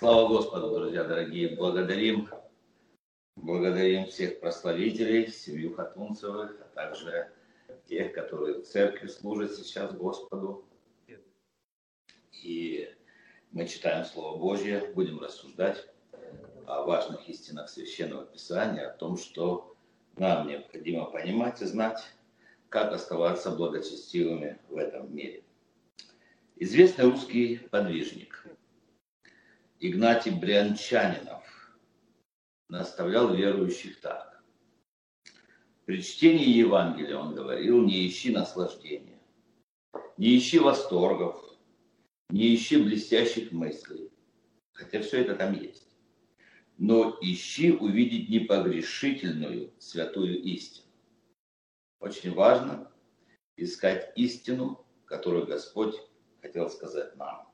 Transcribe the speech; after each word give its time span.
Слава 0.00 0.28
Господу, 0.28 0.70
друзья 0.70 1.04
дорогие! 1.04 1.56
Благодарим, 1.56 2.26
благодарим 3.36 4.06
всех 4.06 4.40
прославителей, 4.40 5.30
семью 5.30 5.74
Хатунцевых, 5.74 6.56
а 6.58 6.74
также 6.74 7.30
тех, 7.86 8.14
которые 8.14 8.60
в 8.60 8.62
церкви 8.62 9.08
служат 9.08 9.54
сейчас 9.54 9.92
Господу. 9.92 10.64
И 12.32 12.88
мы 13.50 13.66
читаем 13.68 14.06
Слово 14.06 14.38
Божье, 14.38 14.90
будем 14.94 15.20
рассуждать 15.20 15.86
о 16.64 16.84
важных 16.84 17.28
истинах 17.28 17.68
Священного 17.68 18.24
Писания, 18.24 18.88
о 18.88 18.96
том, 18.96 19.18
что 19.18 19.76
нам 20.16 20.48
необходимо 20.48 21.10
понимать 21.10 21.60
и 21.60 21.66
знать, 21.66 22.02
как 22.70 22.94
оставаться 22.94 23.50
благочестивыми 23.50 24.58
в 24.70 24.78
этом 24.78 25.14
мире. 25.14 25.44
Известный 26.56 27.04
русский 27.04 27.58
подвижник 27.70 28.46
Игнатий 29.82 30.30
Брянчанинов 30.30 31.42
наставлял 32.68 33.34
верующих 33.34 33.98
так. 34.02 34.44
При 35.86 36.02
чтении 36.02 36.50
Евангелия 36.50 37.16
он 37.16 37.34
говорил, 37.34 37.80
не 37.80 38.06
ищи 38.06 38.30
наслаждения, 38.30 39.18
не 40.18 40.36
ищи 40.36 40.58
восторгов, 40.58 41.42
не 42.28 42.54
ищи 42.54 42.76
блестящих 42.76 43.52
мыслей, 43.52 44.12
хотя 44.72 45.00
все 45.00 45.22
это 45.22 45.34
там 45.34 45.58
есть. 45.58 45.88
Но 46.76 47.16
ищи 47.22 47.72
увидеть 47.72 48.28
непогрешительную 48.28 49.72
святую 49.78 50.42
истину. 50.42 50.92
Очень 52.00 52.34
важно 52.34 52.92
искать 53.56 54.12
истину, 54.16 54.84
которую 55.06 55.46
Господь 55.46 55.96
хотел 56.42 56.68
сказать 56.68 57.16
нам. 57.16 57.49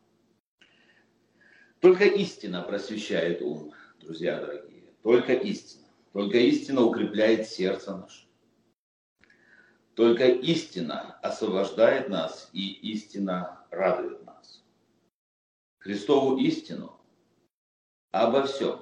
Только 1.81 2.05
истина 2.05 2.63
просвещает 2.63 3.43
ум, 3.43 3.73
друзья 4.01 4.41
дорогие. 4.41 4.95
Только 5.03 5.35
истина. 5.35 5.87
Только 6.13 6.39
истина 6.39 6.83
укрепляет 6.83 7.47
сердце 7.47 7.97
наше. 7.97 8.27
Только 9.95 10.27
истина 10.27 11.19
освобождает 11.23 12.09
нас, 12.09 12.51
и 12.53 12.73
истина 12.93 13.65
радует 13.71 14.25
нас. 14.25 14.63
Христову 15.79 16.39
истину 16.39 16.99
обо 18.11 18.45
всем 18.45 18.81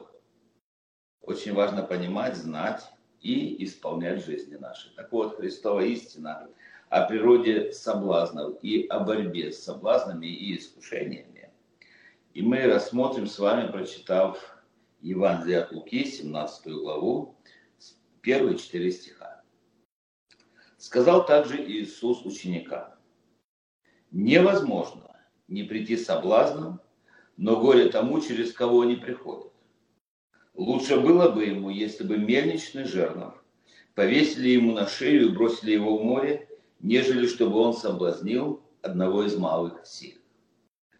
очень 1.20 1.52
важно 1.52 1.82
понимать, 1.82 2.36
знать 2.36 2.82
и 3.20 3.64
исполнять 3.64 4.22
в 4.22 4.26
жизни 4.26 4.56
нашей. 4.56 4.92
Так 4.94 5.10
вот, 5.12 5.36
Христова 5.36 5.80
истина 5.80 6.48
о 6.88 7.06
природе 7.06 7.72
соблазнов 7.72 8.56
и 8.62 8.86
о 8.86 9.00
борьбе 9.00 9.50
с 9.50 9.62
соблазнами 9.62 10.26
и 10.26 10.56
искушениями. 10.56 11.33
И 12.34 12.42
мы 12.42 12.66
рассмотрим 12.66 13.28
с 13.28 13.38
вами, 13.38 13.70
прочитав 13.70 14.58
Евангелие 15.00 15.60
от 15.60 15.70
Луки, 15.70 16.04
17 16.04 16.66
главу, 16.66 17.36
первые 18.22 18.58
четыре 18.58 18.90
стиха. 18.90 19.40
Сказал 20.76 21.24
также 21.26 21.64
Иисус 21.64 22.26
ученикам, 22.26 22.92
невозможно 24.10 25.16
не 25.46 25.62
прийти 25.62 25.96
соблазном, 25.96 26.80
но 27.36 27.60
горе 27.60 27.88
тому, 27.88 28.20
через 28.20 28.52
кого 28.52 28.80
они 28.80 28.96
приходят. 28.96 29.52
Лучше 30.54 30.98
было 30.98 31.28
бы 31.28 31.44
ему, 31.44 31.70
если 31.70 32.02
бы 32.02 32.18
мельничный 32.18 32.84
жернов 32.84 33.40
повесили 33.94 34.48
ему 34.48 34.72
на 34.72 34.88
шею 34.88 35.28
и 35.28 35.32
бросили 35.32 35.70
его 35.70 35.98
в 35.98 36.02
море, 36.02 36.48
нежели 36.80 37.28
чтобы 37.28 37.58
он 37.60 37.74
соблазнил 37.74 38.60
одного 38.82 39.22
из 39.22 39.36
малых 39.36 39.86
сил. 39.86 40.18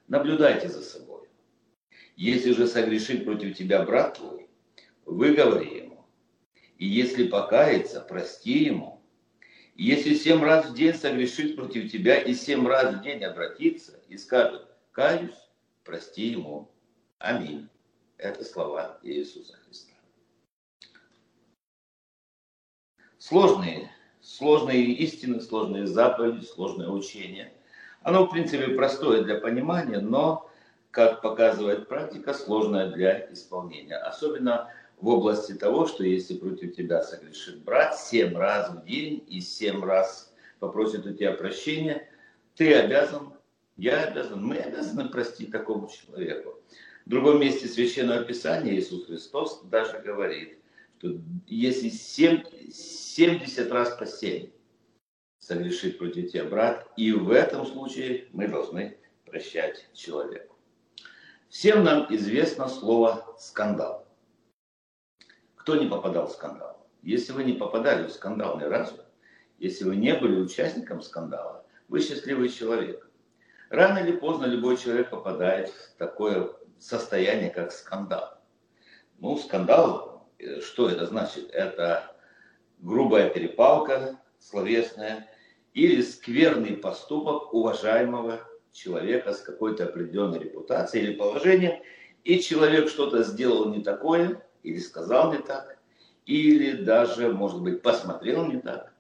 Наблюдайте 0.06 0.68
за 0.68 0.82
собой. 0.82 1.03
Если 2.17 2.53
же 2.53 2.67
согрешит 2.67 3.25
против 3.25 3.57
тебя 3.57 3.83
брат 3.83 4.19
твой, 4.19 4.48
выговори 5.05 5.79
ему. 5.79 6.07
И 6.79 6.87
если 6.87 7.29
покается, 7.29 8.01
прости 8.01 8.65
ему. 8.65 9.03
Если 9.75 10.15
семь 10.15 10.42
раз 10.42 10.67
в 10.67 10.74
день 10.74 10.95
согрешит 10.95 11.57
против 11.57 11.91
тебя 11.91 12.17
и 12.17 12.35
семь 12.35 12.67
раз 12.67 12.95
в 12.95 13.03
день 13.03 13.24
обратится 13.24 14.01
и 14.08 14.17
скажет, 14.17 14.69
каюсь, 14.92 15.35
прости 15.83 16.29
ему. 16.29 16.70
Аминь. 17.19 17.69
Это 18.19 18.45
слова 18.45 19.01
Иисуса 19.03 19.57
Христа. 19.64 19.92
Сложные, 23.19 23.91
сложные 24.20 24.85
истины, 24.85 25.41
сложные 25.41 25.86
заповеди, 25.86 26.45
сложное 26.45 26.89
учение. 26.89 27.53
Оно, 28.03 28.27
в 28.27 28.30
принципе, 28.30 28.69
простое 28.69 29.24
для 29.24 29.41
понимания, 29.41 29.98
но, 29.98 30.51
как 30.94 31.22
показывает 31.22 31.88
практика, 31.88 32.32
сложное 32.32 32.92
для 32.92 33.30
исполнения. 33.32 33.96
Особенно 33.96 34.70
в 35.00 35.08
области 35.08 35.52
того, 35.52 35.86
что 35.86 36.05
если 36.05 36.36
против 36.36 36.77
тебя 36.77 37.02
согрешит 37.02 37.58
брат 37.64 37.98
семь 37.98 38.36
раз 38.36 38.70
в 38.70 38.84
день 38.84 39.24
и 39.28 39.40
семь 39.40 39.84
раз 39.84 40.32
попросит 40.60 41.05
у 41.05 41.12
тебя 41.12 41.32
прощения, 41.32 42.08
ты 42.55 42.72
обязан, 42.74 43.32
я 43.77 44.05
обязан, 44.05 44.44
мы 44.44 44.56
обязаны 44.56 45.08
простить 45.08 45.50
такому 45.50 45.88
человеку. 45.88 46.55
В 47.05 47.11
другом 47.11 47.40
месте 47.40 47.66
Священного 47.66 48.22
Писания 48.22 48.74
Иисус 48.74 49.06
Христос 49.06 49.62
даже 49.64 49.98
говорит, 49.98 50.58
что 50.98 51.18
если 51.48 51.88
7, 51.88 52.44
70 52.72 53.70
раз 53.72 53.90
по 53.96 54.06
7 54.06 54.48
согрешит 55.40 55.98
против 55.98 56.30
тебя 56.30 56.44
брат, 56.44 56.86
и 56.96 57.11
в 57.11 57.30
этом 57.32 57.66
случае 57.66 58.28
мы 58.32 58.46
должны 58.46 58.96
прощать 59.26 59.86
человеку. 59.92 60.54
Всем 61.55 61.85
нам 61.85 62.13
известно 62.13 62.67
слово 62.67 63.33
«скандал». 63.39 64.05
Кто 65.55 65.77
не 65.77 65.87
попадал 65.87 66.27
в 66.27 66.33
скандал? 66.33 66.85
Если 67.01 67.31
вы 67.31 67.45
не 67.45 67.53
попадали 67.53 68.09
в 68.09 68.11
скандал 68.11 68.59
ни 68.59 68.65
разу, 68.65 68.97
если 69.59 69.85
вы 69.85 69.95
не 69.95 70.15
были 70.15 70.41
участником 70.41 71.01
скандала, 71.01 71.65
вы 71.87 72.01
счастливый 72.01 72.48
человек. 72.48 73.09
Рано 73.70 73.98
или 73.98 74.17
поздно 74.17 74.47
любой 74.47 74.77
человек 74.77 75.11
попадает 75.11 75.69
в 75.69 75.97
такое 75.97 76.51
состояние, 76.81 77.51
как 77.51 77.71
скандал. 77.71 78.36
Ну, 79.21 79.39
скандал, 79.39 80.29
э, 80.41 80.61
что 80.61 80.89
это 80.89 81.07
значит? 81.07 81.51
Это 81.53 82.17
грубая 82.81 83.31
перепалка 83.31 84.19
словесная 84.41 85.31
или 85.73 86.03
скверный 86.03 86.77
поступок 86.77 87.55
уважаемого 87.55 88.41
человека 88.74 89.33
с 89.33 89.40
какой-то 89.40 89.85
определенной 89.85 90.40
репутацией 90.40 91.05
или 91.05 91.14
положением, 91.14 91.83
и 92.24 92.40
человек 92.40 92.89
что-то 92.89 93.23
сделал 93.23 93.73
не 93.73 93.83
такое, 93.83 94.42
или 94.62 94.79
сказал 94.79 95.33
не 95.33 95.39
так, 95.39 95.79
или 96.27 96.83
даже, 96.83 97.33
может 97.33 97.62
быть, 97.62 97.83
посмотрел 97.83 98.46
не 98.46 98.61
так. 98.61 98.92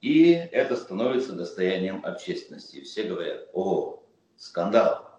И 0.00 0.32
это 0.32 0.76
становится 0.76 1.32
достоянием 1.32 2.04
общественности. 2.04 2.82
Все 2.82 3.04
говорят, 3.04 3.48
о, 3.54 4.02
скандал 4.36 5.14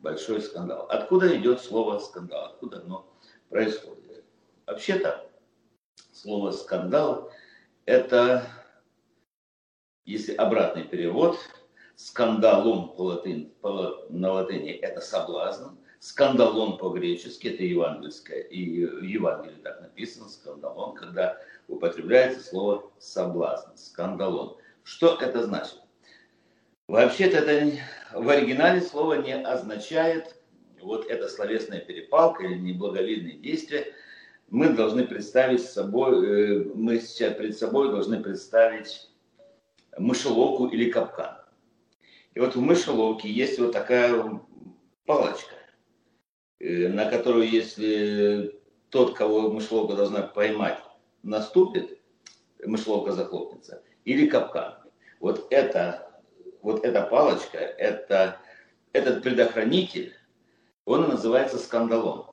большой 0.00 0.40
скандал. 0.40 0.86
Откуда 0.88 1.36
идет 1.36 1.60
слово 1.60 1.98
скандал? 1.98 2.46
Откуда 2.46 2.80
оно 2.80 3.12
происходит? 3.48 4.24
Вообще-то 4.66 5.28
слово 6.12 6.52
скандал 6.52 7.32
это, 7.86 8.46
если 10.04 10.34
обратный 10.34 10.84
перевод, 10.84 11.38
scandalum 11.98 12.90
по 12.90 13.02
латыни, 13.02 13.52
по, 13.60 14.06
на 14.08 14.32
латыни 14.32 14.70
это 14.70 15.00
соблазн, 15.00 15.70
σκάνδαλον 15.98 16.78
по-гречески, 16.78 17.48
это 17.48 17.64
евангельское, 17.64 18.38
и 18.38 18.86
в 18.86 19.02
Евангелии 19.02 19.60
так 19.64 19.80
написано, 19.80 20.28
σκάνδαλον, 20.28 20.94
когда 20.94 21.36
употребляется 21.66 22.40
слово 22.40 22.88
соблазн, 23.00 23.70
скандалон. 23.74 24.56
Что 24.84 25.18
это 25.20 25.42
значит? 25.42 25.82
Вообще-то 26.86 27.38
это 27.38 27.78
в 28.14 28.28
оригинале 28.28 28.80
слово 28.80 29.14
не 29.14 29.34
означает 29.34 30.36
вот 30.80 31.04
эта 31.10 31.28
словесная 31.28 31.80
перепалка 31.80 32.44
или 32.44 32.54
неблаговидные 32.54 33.38
действия. 33.38 33.92
Мы 34.50 34.68
должны 34.68 35.04
представить 35.04 35.64
собой, 35.64 36.60
э, 36.60 36.64
мы 36.74 37.00
сейчас 37.00 37.34
перед 37.34 37.58
собой 37.58 37.90
должны 37.90 38.22
представить 38.22 39.10
мышеловку 39.98 40.68
или 40.68 40.90
капкан. 40.92 41.37
И 42.34 42.40
вот 42.40 42.54
в 42.54 42.60
мышеловке 42.60 43.30
есть 43.30 43.58
вот 43.58 43.72
такая 43.72 44.40
палочка, 45.06 45.54
э, 46.60 46.88
на 46.88 47.10
которую, 47.10 47.48
если 47.48 48.60
тот, 48.90 49.16
кого 49.16 49.50
мышеловка 49.50 49.96
должна 49.96 50.22
поймать, 50.22 50.78
наступит, 51.22 51.98
мышеловка 52.64 53.12
захлопнется, 53.12 53.82
или 54.04 54.26
капкан. 54.26 54.76
Вот 55.20 55.46
это 55.50 56.08
вот 56.62 56.84
эта 56.84 57.02
палочка, 57.02 57.58
это, 57.58 58.40
этот 58.92 59.22
предохранитель, 59.22 60.14
он 60.84 61.04
и 61.04 61.08
называется 61.08 61.58
скандалом, 61.58 62.26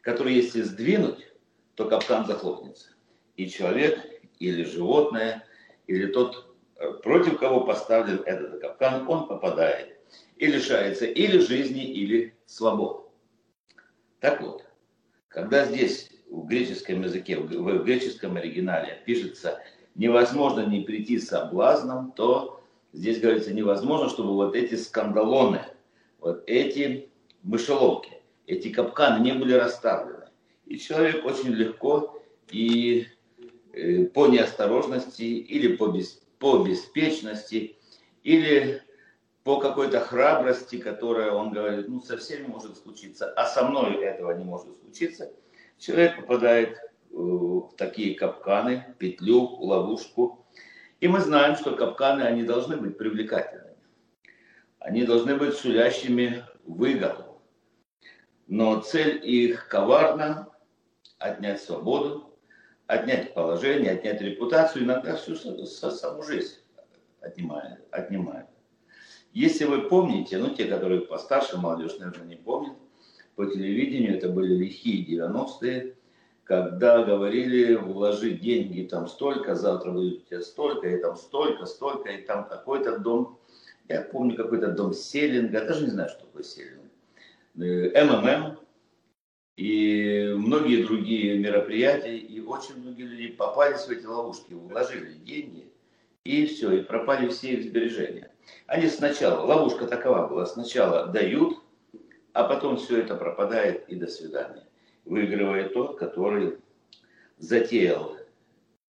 который 0.00 0.34
если 0.34 0.62
сдвинуть, 0.62 1.26
то 1.74 1.88
капкан 1.88 2.26
захлопнется. 2.26 2.90
И 3.36 3.48
человек, 3.48 4.00
или 4.38 4.64
животное, 4.64 5.44
или 5.86 6.06
тот, 6.06 6.47
против 7.02 7.38
кого 7.38 7.60
поставлен 7.60 8.22
этот 8.24 8.60
капкан, 8.60 9.08
он 9.08 9.26
попадает 9.26 9.98
и 10.36 10.46
лишается 10.46 11.06
или 11.06 11.38
жизни, 11.38 11.84
или 11.84 12.34
свободы. 12.46 13.02
Так 14.20 14.40
вот, 14.40 14.64
когда 15.28 15.64
здесь 15.64 16.10
в 16.30 16.46
греческом 16.46 17.02
языке, 17.02 17.38
в 17.38 17.84
греческом 17.84 18.36
оригинале 18.36 19.02
пишется 19.04 19.60
«невозможно 19.94 20.66
не 20.66 20.80
прийти 20.80 21.18
соблазном», 21.18 22.12
то 22.12 22.62
здесь 22.92 23.20
говорится 23.20 23.52
«невозможно, 23.52 24.08
чтобы 24.08 24.34
вот 24.34 24.54
эти 24.54 24.74
скандалоны, 24.76 25.62
вот 26.20 26.44
эти 26.46 27.10
мышеловки, 27.42 28.12
эти 28.46 28.70
капканы 28.70 29.22
не 29.22 29.32
были 29.32 29.54
расставлены». 29.54 30.26
И 30.66 30.78
человек 30.78 31.24
очень 31.24 31.50
легко 31.50 32.22
и 32.50 33.06
э, 33.72 34.04
по 34.04 34.26
неосторожности 34.26 35.22
или 35.22 35.76
по, 35.76 35.88
бес, 35.88 36.20
по 36.38 36.58
беспечности 36.64 37.76
или 38.22 38.82
по 39.44 39.58
какой-то 39.60 40.00
храбрости, 40.00 40.78
которая, 40.78 41.32
он 41.32 41.52
говорит, 41.52 41.88
ну 41.88 42.00
со 42.00 42.16
всеми 42.16 42.46
может 42.46 42.76
случиться, 42.76 43.32
а 43.32 43.46
со 43.46 43.64
мной 43.64 44.02
этого 44.02 44.32
не 44.32 44.44
может 44.44 44.78
случиться, 44.80 45.32
человек 45.78 46.16
попадает 46.16 46.76
э, 46.76 46.78
в 47.10 47.72
такие 47.76 48.14
капканы, 48.14 48.94
петлю, 48.98 49.40
ловушку. 49.40 50.46
И 51.00 51.08
мы 51.08 51.20
знаем, 51.20 51.56
что 51.56 51.76
капканы, 51.76 52.22
они 52.22 52.42
должны 52.42 52.76
быть 52.76 52.98
привлекательными. 52.98 53.76
Они 54.80 55.04
должны 55.04 55.36
быть 55.36 55.54
сулящими 55.54 56.44
выгоду. 56.64 57.40
Но 58.46 58.80
цель 58.80 59.20
их 59.24 59.68
коварна– 59.68 60.48
отнять 61.18 61.60
свободу, 61.60 62.27
отнять 62.88 63.34
положение, 63.34 63.92
отнять 63.92 64.20
репутацию, 64.20 64.84
иногда 64.84 65.14
всю 65.14 65.36
саму 65.36 66.22
жизнь 66.24 66.56
отнимает. 67.20 67.80
отнимает. 67.92 68.46
Если 69.32 69.66
вы 69.66 69.88
помните, 69.88 70.38
ну 70.38 70.54
те, 70.54 70.64
которые 70.64 71.02
постарше, 71.02 71.58
молодежь, 71.58 71.98
наверное, 71.98 72.26
не 72.26 72.36
помнят, 72.36 72.72
по 73.36 73.44
телевидению 73.44 74.16
это 74.16 74.30
были 74.30 74.54
лихие 74.54 75.06
90-е, 75.06 75.94
когда 76.44 77.04
говорили, 77.04 77.74
вложить 77.74 78.40
деньги 78.40 78.88
там 78.88 79.06
столько, 79.06 79.54
завтра 79.54 79.92
будет 79.92 80.22
у 80.22 80.26
тебя 80.26 80.40
столько, 80.40 80.88
и 80.88 80.96
там 80.96 81.14
столько, 81.16 81.66
столько, 81.66 82.08
и 82.08 82.22
там 82.22 82.48
какой-то 82.48 82.98
дом, 82.98 83.38
я 83.88 84.00
помню 84.00 84.34
какой-то 84.34 84.68
дом 84.68 84.94
селлинга, 84.94 85.66
даже 85.66 85.84
не 85.84 85.90
знаю, 85.90 86.08
что 86.08 86.20
такое 86.20 86.42
селлинг, 86.42 86.90
э, 87.58 88.04
МММ, 88.04 88.58
и 89.58 90.34
многие 90.36 90.84
другие 90.84 91.36
мероприятия, 91.36 92.16
и 92.16 92.40
очень 92.40 92.80
многие 92.80 93.02
люди 93.02 93.28
попались 93.32 93.86
в 93.86 93.90
эти 93.90 94.06
ловушки, 94.06 94.52
вложили 94.52 95.14
деньги, 95.14 95.68
и 96.22 96.46
все, 96.46 96.70
и 96.74 96.82
пропали 96.84 97.26
все 97.26 97.54
их 97.54 97.64
сбережения. 97.64 98.30
Они 98.68 98.86
сначала, 98.86 99.44
ловушка 99.44 99.88
такова 99.88 100.28
была, 100.28 100.46
сначала 100.46 101.08
дают, 101.08 101.58
а 102.34 102.44
потом 102.44 102.76
все 102.76 103.00
это 103.00 103.16
пропадает 103.16 103.88
и 103.88 103.96
до 103.96 104.06
свидания. 104.06 104.64
Выигрывает 105.04 105.74
тот, 105.74 105.98
который 105.98 106.58
затеял 107.38 108.16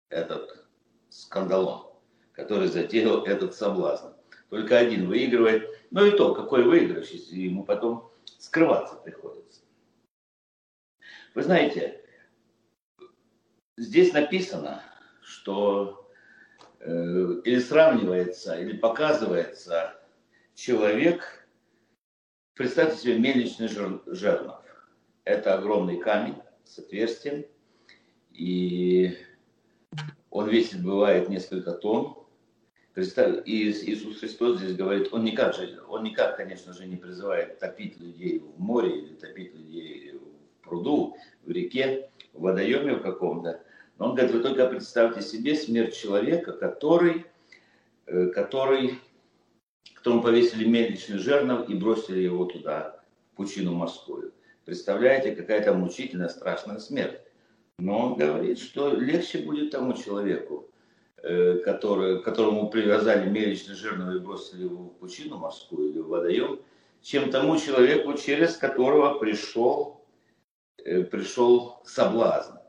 этот 0.09 0.65
скандалон, 1.09 1.87
который 2.33 2.67
затеял 2.67 3.23
этот 3.25 3.55
соблазн. 3.55 4.09
Только 4.49 4.77
один 4.77 5.07
выигрывает. 5.07 5.67
Но 5.89 6.05
и 6.05 6.11
то, 6.11 6.35
какой 6.35 6.61
выигрыш, 6.63 7.09
если 7.09 7.37
ему 7.37 7.63
потом 7.63 8.11
скрываться 8.37 8.95
приходится. 8.97 9.58
Вы 11.35 11.43
знаете, 11.43 12.01
здесь 13.77 14.13
написано, 14.13 14.83
что 15.21 15.99
Э, 16.81 17.41
или 17.43 17.59
сравнивается, 17.59 18.57
или 18.57 18.77
показывается 18.77 19.99
человек, 20.55 21.45
представьте 22.53 22.97
себе 22.97 23.19
мельничный 23.19 23.67
жернов. 23.67 24.63
Это 25.25 25.55
огромный 25.55 25.99
камень 25.99 26.35
с 26.63 26.79
отверстием, 26.79 27.45
и 28.31 29.17
он 30.29 30.49
весит, 30.49 30.81
бывает, 30.81 31.27
несколько 31.27 31.73
тонн. 31.73 32.15
И 32.95 33.69
Иисус 33.69 34.19
Христос 34.19 34.59
здесь 34.59 34.75
говорит, 34.75 35.13
он 35.13 35.23
никак, 35.23 35.55
же, 35.55 35.81
он 35.87 36.03
никак, 36.03 36.37
конечно 36.37 36.73
же, 36.73 36.85
не 36.85 36.97
призывает 36.97 37.59
топить 37.59 37.99
людей 37.99 38.39
в 38.39 38.59
море 38.59 38.99
или 38.99 39.15
топить 39.15 39.53
людей 39.53 40.19
пруду, 40.69 41.17
в 41.45 41.51
реке, 41.51 42.09
в 42.33 42.41
водоеме 42.41 42.95
в 42.95 43.01
каком-то, 43.01 43.61
он 43.99 44.15
говорит, 44.15 44.31
вы 44.33 44.41
только 44.41 44.65
представьте 44.67 45.21
себе 45.21 45.55
смерть 45.55 45.95
человека, 45.95 46.53
который, 46.53 47.25
э, 48.05 48.27
который, 48.27 48.97
которому 49.93 50.23
повесили 50.23 50.65
мельничный 50.65 51.17
жернов 51.17 51.69
и 51.69 51.75
бросили 51.75 52.19
его 52.19 52.45
туда, 52.45 53.01
в 53.33 53.35
пучину 53.35 53.73
морскую. 53.73 54.33
Представляете, 54.63 55.35
какая-то 55.35 55.73
мучительная, 55.73 56.29
страшная 56.29 56.79
смерть. 56.79 57.19
Но 57.77 57.97
он 57.99 58.15
говорит, 58.15 58.59
что 58.59 58.93
легче 58.93 59.39
будет 59.39 59.71
тому 59.71 59.93
человеку, 59.93 60.69
э, 61.23 61.55
который, 61.65 62.21
которому 62.21 62.69
привязали 62.69 63.29
мельничный 63.29 63.75
жернов 63.75 64.15
и 64.15 64.19
бросили 64.19 64.63
его 64.63 64.83
в 64.83 64.93
пучину 64.99 65.37
морскую 65.37 65.89
или 65.89 65.99
в 65.99 66.07
водоем, 66.07 66.59
чем 67.01 67.31
тому 67.31 67.57
человеку, 67.57 68.13
через 68.13 68.55
которого 68.55 69.19
пришел, 69.19 69.98
пришел 70.83 71.81
соблазн 71.85 72.59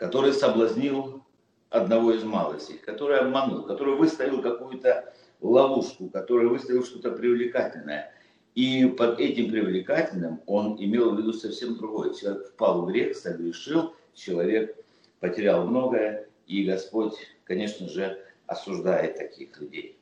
который 0.00 0.32
соблазнил 0.32 1.22
одного 1.68 2.12
из 2.12 2.24
малосей, 2.24 2.78
который 2.78 3.18
обманул, 3.18 3.64
который 3.64 3.96
выставил 3.96 4.40
какую-то 4.40 5.12
ловушку, 5.40 6.08
который 6.08 6.48
выставил 6.48 6.82
что-то 6.84 7.12
привлекательное. 7.12 8.10
И 8.54 8.86
под 8.86 9.20
этим 9.20 9.50
привлекательным 9.50 10.40
он 10.46 10.82
имел 10.82 11.14
в 11.14 11.18
виду 11.18 11.34
совсем 11.34 11.76
другое. 11.76 12.14
Человек 12.14 12.48
впал 12.48 12.82
в 12.82 12.86
грех, 12.86 13.14
согрешил, 13.14 13.94
человек 14.14 14.74
потерял 15.20 15.66
многое, 15.66 16.26
и 16.46 16.64
Господь, 16.64 17.14
конечно 17.44 17.86
же, 17.86 18.18
осуждает 18.46 19.18
таких 19.18 19.60
людей. 19.60 19.98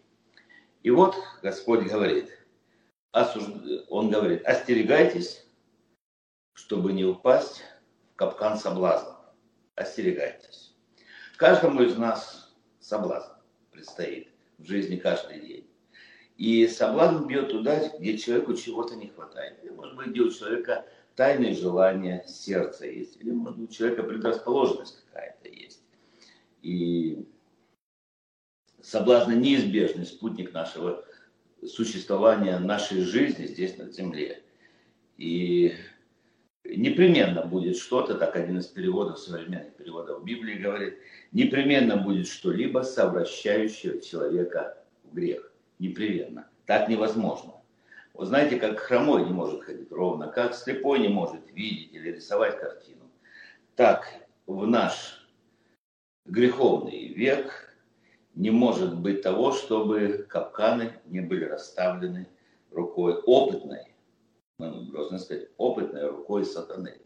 И 0.85 0.91
вот 0.91 1.17
Господь 1.43 1.89
говорит, 1.89 2.31
осуж... 3.11 3.43
Он 3.89 4.11
говорит, 4.11 4.47
остерегайтесь, 4.47 5.45
чтобы 6.59 6.93
не 6.93 7.05
упасть 7.05 7.63
в 8.13 8.17
капкан 8.17 8.59
соблазна 8.59 9.17
остерегайтесь. 9.77 10.75
Каждому 11.37 11.83
из 11.83 11.97
нас 11.97 12.53
соблазн 12.81 13.31
предстоит 13.71 14.29
в 14.59 14.67
жизни 14.67 14.97
каждый 14.97 15.41
день. 15.41 15.71
И 16.37 16.67
соблазн 16.67 17.27
бьет 17.27 17.51
туда, 17.51 17.89
где 18.01 18.19
человеку 18.19 18.55
чего-то 18.55 18.97
не 18.97 19.07
хватает. 19.07 19.63
Или, 19.63 19.71
может 19.71 19.95
быть, 19.95 20.09
где 20.09 20.21
у 20.21 20.31
человека 20.33 20.85
тайные 21.15 21.55
желания 21.55 22.25
сердца 22.27 22.87
есть. 22.87 23.21
Или, 23.21 23.31
может 23.31 23.61
у 23.61 23.67
человека 23.69 24.03
предрасположенность 24.03 25.05
какая-то 25.07 25.49
есть. 25.49 25.83
И 26.63 27.25
соблазн 28.83 29.35
неизбежный 29.35 30.07
спутник 30.07 30.53
нашего 30.53 31.05
существования, 31.65 32.59
нашей 32.59 33.03
жизни 33.03 33.47
здесь 33.47 33.79
на 33.79 33.93
земле. 33.93 34.43
И 35.19 35.75
непременно 36.79 37.43
будет 37.43 37.77
что-то, 37.77 38.15
так 38.15 38.37
один 38.37 38.59
из 38.59 38.67
переводов, 38.67 39.19
современных 39.19 39.75
переводов 39.75 40.25
Библии 40.25 40.55
говорит, 40.55 40.99
непременно 41.33 41.97
будет 41.97 42.29
что-либо, 42.29 42.81
совращающее 42.81 44.01
человека 44.01 44.79
в 45.03 45.15
грех. 45.15 45.53
Непременно. 45.79 46.49
Так 46.67 46.89
невозможно. 46.89 47.55
Вы 48.15 48.27
знаете, 48.27 48.57
как 48.57 48.79
хромой 48.79 49.25
не 49.25 49.33
может 49.33 49.63
ходить 49.63 49.91
ровно, 49.91 50.29
как 50.29 50.55
слепой 50.55 51.01
не 51.01 51.09
может 51.09 51.51
видеть 51.53 51.93
или 51.93 52.11
рисовать 52.11 52.59
картину, 52.59 53.11
так 53.77 54.09
в 54.47 54.67
наш 54.67 55.27
греховный 56.27 57.09
век 57.09 57.77
не 58.35 58.51
может 58.51 58.97
быть 58.97 59.23
того, 59.23 59.53
чтобы 59.53 60.27
капканы 60.29 60.93
не 61.07 61.21
были 61.21 61.45
расставлены 61.45 62.29
рукой 62.71 63.15
опытной, 63.15 63.88
мы 64.59 64.91
должны 64.91 65.19
сказать, 65.19 65.49
опытной 65.57 66.09
рукой 66.09 66.45
сатаны. 66.45 66.99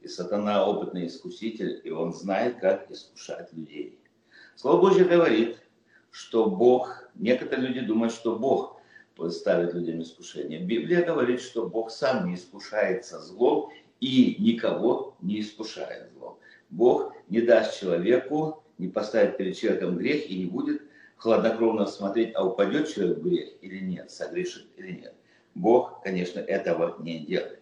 И 0.00 0.08
сатана 0.08 0.66
опытный 0.66 1.06
искуситель, 1.06 1.80
и 1.84 1.90
он 1.90 2.12
знает, 2.12 2.58
как 2.60 2.90
искушать 2.90 3.52
людей. 3.52 3.98
Слово 4.56 4.80
Божье 4.80 5.04
говорит, 5.04 5.58
что 6.10 6.50
Бог, 6.50 7.08
некоторые 7.14 7.68
люди 7.68 7.80
думают, 7.86 8.12
что 8.12 8.36
Бог 8.36 8.80
ставит 9.30 9.72
людям 9.72 10.02
искушение. 10.02 10.60
Библия 10.60 11.04
говорит, 11.04 11.40
что 11.40 11.68
Бог 11.68 11.90
сам 11.90 12.26
не 12.26 12.34
искушается 12.34 13.20
злом 13.20 13.70
и 14.00 14.36
никого 14.38 15.16
не 15.22 15.40
искушает 15.40 16.10
злом. 16.12 16.38
Бог 16.70 17.14
не 17.28 17.40
даст 17.40 17.78
человеку, 17.78 18.64
не 18.78 18.88
поставит 18.88 19.36
перед 19.36 19.56
человеком 19.56 19.96
грех 19.96 20.28
и 20.28 20.38
не 20.40 20.46
будет 20.46 20.82
хладнокровно 21.16 21.86
смотреть, 21.86 22.32
а 22.34 22.44
упадет 22.44 22.92
человек 22.92 23.18
в 23.18 23.22
грех 23.22 23.50
или 23.60 23.78
нет, 23.78 24.10
согрешит 24.10 24.66
или 24.76 25.00
нет. 25.00 25.14
Бог, 25.54 26.02
конечно, 26.02 26.40
этого 26.40 26.96
не 27.02 27.20
делает. 27.20 27.60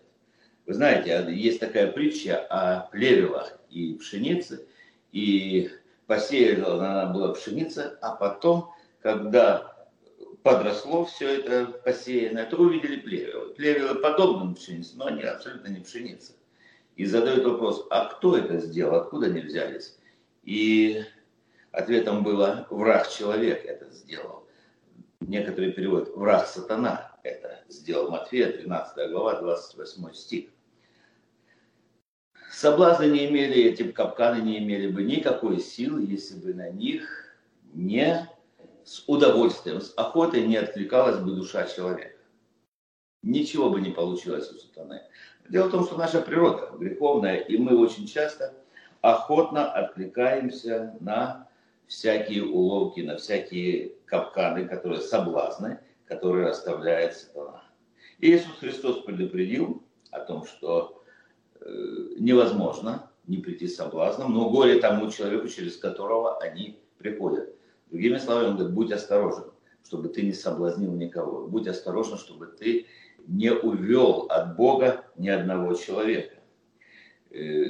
Вы 0.67 0.75
знаете, 0.75 1.27
есть 1.35 1.59
такая 1.61 1.91
притча 1.91 2.39
о 2.49 2.89
плевелах 2.91 3.59
и 3.71 3.95
пшенице, 3.95 4.67
и 5.11 5.71
посеяла 6.07 6.77
она 6.77 7.07
была 7.13 7.35
пшеница, 7.35 7.99
а 8.01 8.15
потом, 8.15 8.73
когда 9.01 9.89
подросло 10.43 11.05
все 11.05 11.41
это 11.41 11.67
посеянное, 11.67 12.47
то 12.47 12.57
увидели 12.57 13.01
плевелы. 13.01 13.55
Плевелы 13.55 13.97
подобны 13.97 14.55
пшенице, 14.55 14.97
но 14.97 15.07
они 15.07 15.23
абсолютно 15.23 15.69
не 15.69 15.81
пшеница. 15.81 16.33
и 16.97 17.07
задают 17.07 17.45
вопрос, 17.45 17.87
а 17.91 18.07
кто 18.07 18.37
это 18.37 18.59
сделал, 18.59 18.97
откуда 18.97 19.27
они 19.27 19.41
взялись? 19.41 19.97
И 20.43 21.03
ответом 21.73 22.23
было, 22.23 22.67
враг 22.71 23.09
человек 23.09 23.65
это 23.65 23.91
сделал. 23.91 24.47
Некоторые 25.21 25.73
переводят, 25.73 26.15
враг 26.15 26.47
сатана 26.47 27.10
это 27.23 27.61
сделал. 27.69 28.11
Матфея, 28.11 28.53
13 28.53 29.11
глава, 29.11 29.41
28 29.41 30.13
стих. 30.15 30.51
Соблазны 32.51 33.05
не 33.05 33.29
имели, 33.29 33.63
эти 33.63 33.85
капканы 33.91 34.43
не 34.43 34.59
имели 34.59 34.89
бы 34.89 35.03
никакой 35.03 35.61
силы, 35.61 36.05
если 36.05 36.35
бы 36.35 36.53
на 36.53 36.69
них 36.71 37.37
не 37.73 38.29
с 38.85 39.05
удовольствием, 39.07 39.81
с 39.81 39.93
охотой 39.97 40.47
не 40.47 40.57
откликалась 40.57 41.21
бы 41.21 41.33
душа 41.33 41.67
человека. 41.67 42.17
Ничего 43.23 43.71
бы 43.71 43.81
не 43.81 43.91
получилось 43.91 44.51
у 44.51 44.59
сатаны. 44.59 45.03
Дело 45.49 45.69
в 45.69 45.71
том, 45.71 45.85
что 45.85 45.97
наша 45.97 46.21
природа 46.21 46.71
греховная, 46.77 47.37
и 47.37 47.57
мы 47.57 47.79
очень 47.79 48.07
часто 48.07 48.55
охотно 49.01 49.71
откликаемся 49.71 50.97
на 51.01 51.49
всякие 51.87 52.45
уловки, 52.45 53.01
на 53.01 53.17
всякие 53.17 53.93
капканы, 54.07 54.67
которые 54.67 55.01
соблазны, 55.01 55.81
которые 56.11 56.49
расставляет 56.49 57.15
сатана. 57.15 57.63
Иисус 58.19 58.59
Христос 58.59 59.03
предупредил 59.03 59.85
о 60.11 60.19
том, 60.19 60.45
что 60.45 61.05
э, 61.61 61.65
невозможно 62.19 63.09
не 63.29 63.37
прийти 63.39 63.69
соблазном, 63.69 64.35
но 64.35 64.51
горе 64.51 64.81
тому 64.81 65.09
человеку, 65.13 65.47
через 65.47 65.77
которого 65.77 66.39
они 66.39 66.81
приходят. 66.99 67.55
Другими 67.91 68.19
словами, 68.19 68.49
он 68.49 68.57
говорит, 68.57 68.75
будь 68.75 68.91
осторожен, 68.91 69.53
чтобы 69.85 70.09
ты 70.09 70.23
не 70.23 70.33
соблазнил 70.33 70.93
никого. 70.93 71.47
Будь 71.47 71.69
осторожен, 71.69 72.19
чтобы 72.19 72.47
ты 72.47 72.87
не 73.29 73.53
увел 73.53 74.27
от 74.31 74.57
Бога 74.57 75.05
ни 75.17 75.29
одного 75.29 75.75
человека. 75.75 76.35
Э, 77.31 77.67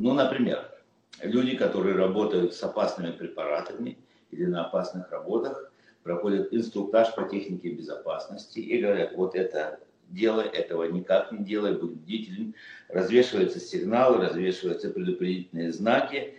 ну, 0.00 0.14
например, 0.14 0.72
люди, 1.20 1.54
которые 1.54 1.96
работают 1.96 2.54
с 2.54 2.62
опасными 2.62 3.12
препаратами 3.12 3.98
или 4.30 4.46
на 4.46 4.64
опасных 4.64 5.10
работах, 5.10 5.71
проходят 6.02 6.52
инструктаж 6.52 7.14
по 7.14 7.28
технике 7.28 7.70
безопасности 7.70 8.58
и 8.58 8.80
говорят, 8.80 9.14
вот 9.14 9.34
это 9.34 9.80
делай, 10.08 10.46
этого 10.46 10.84
никак 10.84 11.32
не 11.32 11.44
делай, 11.44 11.74
будь 11.74 11.92
бдителен. 11.92 12.54
Развешиваются 12.88 13.60
сигналы, 13.60 14.18
развешиваются 14.18 14.90
предупредительные 14.90 15.72
знаки. 15.72 16.34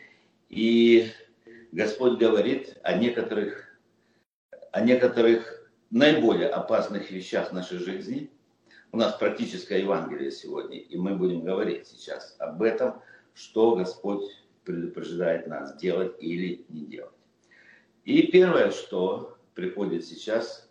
И 0.49 1.07
Господь 1.71 2.19
говорит 2.19 2.77
о 2.83 2.97
некоторых, 2.97 3.77
о 4.71 4.81
некоторых 4.81 5.69
наиболее 5.89 6.49
опасных 6.49 7.11
вещах 7.11 7.51
нашей 7.51 7.79
жизни. 7.79 8.29
У 8.91 8.97
нас 8.97 9.13
практическое 9.15 9.79
Евангелие 9.79 10.31
сегодня, 10.31 10.77
и 10.77 10.97
мы 10.97 11.15
будем 11.15 11.43
говорить 11.43 11.87
сейчас 11.87 12.35
об 12.37 12.61
этом, 12.61 13.01
что 13.33 13.75
Господь 13.75 14.23
предупреждает 14.65 15.47
нас 15.47 15.75
делать 15.77 16.13
или 16.19 16.63
не 16.69 16.85
делать. 16.85 17.11
И 18.05 18.27
первое, 18.27 18.69
что 18.69 19.37
приходит 19.53 20.05
сейчас 20.05 20.69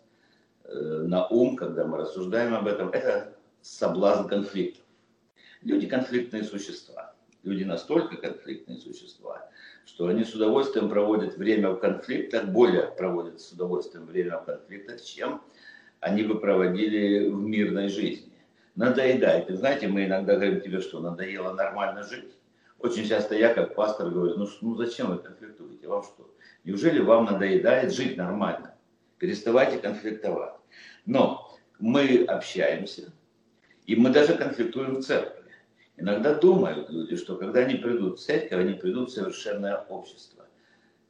э, 0.63 0.73
на 0.73 1.27
ум, 1.27 1.55
когда 1.55 1.85
мы 1.85 1.97
рассуждаем 1.97 2.53
об 2.53 2.67
этом, 2.67 2.89
это 2.89 3.35
соблазн 3.61 4.27
конфликтов. 4.27 4.83
Люди 5.61 5.87
конфликтные 5.87 6.43
существа. 6.43 7.13
Люди 7.43 7.63
настолько 7.63 8.15
конфликтные 8.17 8.77
существа, 8.77 9.49
что 9.85 10.07
они 10.07 10.23
с 10.23 10.33
удовольствием 10.33 10.89
проводят 10.89 11.35
время 11.35 11.71
в 11.71 11.79
конфликтах, 11.79 12.45
более 12.45 12.83
проводят 12.83 13.41
с 13.41 13.51
удовольствием 13.51 14.05
время 14.05 14.37
в 14.37 14.45
конфликтах, 14.45 15.01
чем 15.01 15.41
они 15.99 16.23
бы 16.23 16.39
проводили 16.39 17.29
в 17.29 17.41
мирной 17.41 17.89
жизни. 17.89 18.31
Надоедает. 18.75 19.49
И 19.49 19.55
знаете, 19.55 19.87
мы 19.87 20.05
иногда 20.05 20.35
говорим 20.35 20.61
тебе, 20.61 20.79
что 20.79 21.01
надоело 21.01 21.53
нормально 21.53 22.03
жить. 22.03 22.33
Очень 22.79 23.07
часто 23.07 23.35
я, 23.35 23.53
как 23.53 23.75
пастор, 23.75 24.09
говорю, 24.09 24.37
ну, 24.37 24.47
ну 24.61 24.75
зачем 24.75 25.11
вы 25.11 25.17
конфликтуете, 25.17 25.87
вам 25.87 26.03
что? 26.03 26.29
Неужели 26.63 26.99
вам 26.99 27.25
надоедает 27.25 27.93
жить 27.93 28.17
нормально? 28.17 28.72
Переставайте 29.23 29.77
конфликтовать. 29.77 30.55
Но 31.05 31.57
мы 31.79 32.25
общаемся, 32.25 33.13
и 33.85 33.95
мы 33.95 34.09
даже 34.09 34.33
конфликтуем 34.33 34.97
в 34.97 35.01
церкви. 35.01 35.49
Иногда 35.95 36.33
думают 36.33 36.89
люди, 36.89 37.15
что 37.15 37.37
когда 37.37 37.61
они 37.61 37.75
придут 37.75 38.19
в 38.19 38.21
церковь, 38.21 38.59
они 38.59 38.73
придут 38.73 39.09
в 39.09 39.13
совершенное 39.13 39.77
общество. 39.77 40.45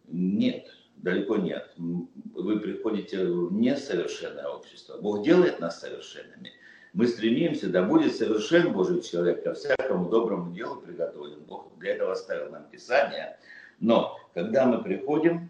Нет, 0.05 0.67
далеко 0.97 1.37
нет. 1.37 1.71
Вы 1.75 2.59
приходите 2.59 3.25
в 3.25 3.51
несовершенное 3.51 4.45
общество. 4.45 4.99
Бог 5.01 5.25
делает 5.25 5.59
нас 5.59 5.79
совершенными. 5.79 6.51
Мы 6.93 7.07
стремимся, 7.07 7.67
да 7.69 7.81
будет 7.81 8.15
совершен 8.15 8.73
Божий 8.73 9.01
человек, 9.01 9.43
ко 9.43 9.55
всякому 9.55 10.07
доброму 10.11 10.53
делу 10.53 10.79
приготовлен. 10.81 11.39
Бог 11.47 11.71
для 11.79 11.95
этого 11.95 12.11
оставил 12.11 12.51
нам 12.51 12.69
Писание. 12.69 13.39
Но 13.79 14.19
когда 14.35 14.67
мы 14.67 14.83
приходим 14.83 15.49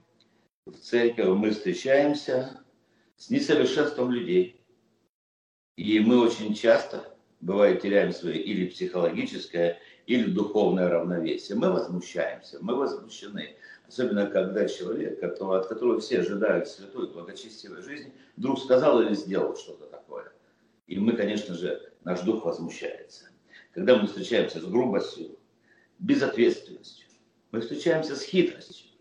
в 0.65 0.77
церковь, 0.77 1.27
мы 1.27 1.51
встречаемся 1.51 2.61
с 3.17 3.29
несовершенством 3.29 4.11
людей. 4.11 4.61
И 5.75 5.99
мы 5.99 6.21
очень 6.21 6.53
часто 6.53 7.15
бывает, 7.41 7.81
теряем 7.81 8.13
свое 8.13 8.41
или 8.41 8.69
психологическое, 8.69 9.79
или 10.05 10.29
духовное 10.29 10.89
равновесие. 10.89 11.57
Мы 11.57 11.71
возмущаемся, 11.71 12.59
мы 12.61 12.75
возмущены. 12.75 13.55
Особенно, 13.87 14.27
когда 14.27 14.67
человек, 14.67 15.19
который, 15.19 15.59
от 15.59 15.67
которого 15.67 15.99
все 15.99 16.19
ожидают 16.19 16.67
святой, 16.69 17.11
благочестивой 17.11 17.81
жизни, 17.81 18.13
вдруг 18.37 18.59
сказал 18.59 19.01
или 19.01 19.13
сделал 19.13 19.57
что-то 19.57 19.87
такое. 19.87 20.31
И 20.87 20.97
мы, 20.97 21.13
конечно 21.13 21.55
же, 21.55 21.91
наш 22.03 22.21
дух 22.21 22.45
возмущается. 22.45 23.29
Когда 23.73 23.97
мы 23.97 24.07
встречаемся 24.07 24.59
с 24.59 24.65
грубостью, 24.65 25.37
безответственностью, 25.99 27.07
мы 27.51 27.61
встречаемся 27.61 28.15
с 28.15 28.23
хитростью. 28.23 28.92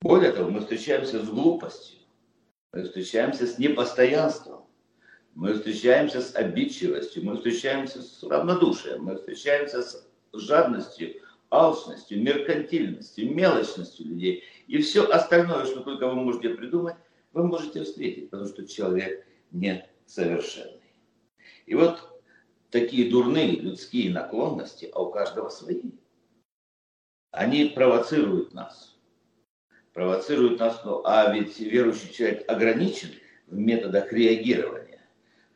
Более 0.00 0.32
того, 0.32 0.50
мы 0.50 0.60
встречаемся 0.60 1.24
с 1.24 1.28
глупостью, 1.28 1.98
мы 2.72 2.84
встречаемся 2.84 3.46
с 3.46 3.58
непостоянством, 3.58 4.64
мы 5.34 5.54
встречаемся 5.54 6.20
с 6.20 6.34
обидчивостью, 6.36 7.24
мы 7.24 7.36
встречаемся 7.36 8.02
с 8.02 8.22
равнодушием, 8.22 9.02
мы 9.02 9.16
встречаемся 9.16 9.82
с 9.82 10.08
жадностью, 10.32 11.20
алчностью, 11.50 12.22
меркантильностью, 12.22 13.34
мелочностью 13.34 14.06
людей. 14.06 14.44
И 14.66 14.78
все 14.78 15.04
остальное, 15.04 15.64
что 15.64 15.80
только 15.80 16.06
вы 16.06 16.14
можете 16.14 16.50
придумать, 16.50 16.96
вы 17.32 17.46
можете 17.46 17.82
встретить, 17.82 18.30
потому 18.30 18.48
что 18.48 18.66
человек 18.66 19.26
не 19.50 19.88
совершенный. 20.06 20.80
И 21.66 21.74
вот 21.74 22.22
такие 22.70 23.10
дурные 23.10 23.52
людские 23.52 24.12
наклонности, 24.12 24.90
а 24.92 25.02
у 25.02 25.10
каждого 25.10 25.48
свои, 25.48 25.82
они 27.30 27.66
провоцируют 27.66 28.54
нас. 28.54 28.97
Провоцируют 29.98 30.60
нас, 30.60 30.80
ну, 30.84 31.02
а 31.04 31.34
ведь 31.34 31.58
верующий 31.58 32.12
человек 32.12 32.48
ограничен 32.48 33.08
в 33.48 33.58
методах 33.58 34.12
реагирования. 34.12 35.04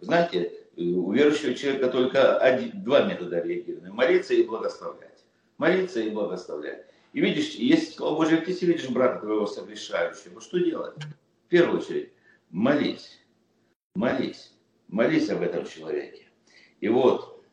Знаете, 0.00 0.52
у 0.76 1.12
верующего 1.12 1.54
человека 1.54 1.88
только 1.88 2.38
один, 2.38 2.82
два 2.82 3.04
метода 3.04 3.40
реагирования. 3.40 3.92
Молиться 3.92 4.34
и 4.34 4.42
благословлять. 4.42 5.22
Молиться 5.58 6.00
и 6.00 6.10
благословлять. 6.10 6.84
И 7.12 7.20
видишь, 7.20 7.54
если, 7.54 7.92
слава 7.92 8.16
Божье, 8.16 8.38
ты 8.38 8.50
видишь 8.50 8.88
брата 8.88 9.20
твоего 9.20 9.46
согрешающего, 9.46 10.40
что 10.40 10.58
делать? 10.58 10.96
В 11.46 11.48
первую 11.48 11.78
очередь, 11.78 12.10
молись. 12.50 13.20
Молись. 13.94 14.52
Молись 14.88 15.30
об 15.30 15.42
этом 15.42 15.66
человеке. 15.66 16.26
И 16.80 16.88
вот, 16.88 17.44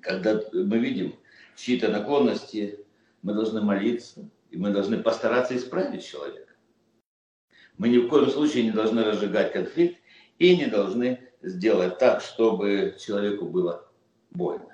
когда 0.00 0.40
мы 0.54 0.78
видим 0.78 1.14
чьи-то 1.56 1.88
наклонности, 1.88 2.86
мы 3.20 3.34
должны 3.34 3.60
молиться, 3.60 4.26
и 4.50 4.56
мы 4.56 4.70
должны 4.70 5.02
постараться 5.02 5.56
исправить 5.56 6.04
человека. 6.04 6.52
Мы 7.78 7.88
ни 7.88 7.98
в 7.98 8.08
коем 8.08 8.28
случае 8.30 8.64
не 8.64 8.72
должны 8.72 9.02
разжигать 9.04 9.52
конфликт, 9.52 10.00
и 10.40 10.56
не 10.56 10.66
должны 10.66 11.20
сделать 11.42 11.98
так, 11.98 12.20
чтобы 12.22 12.96
человеку 12.98 13.44
было 13.44 13.86
больно. 14.30 14.66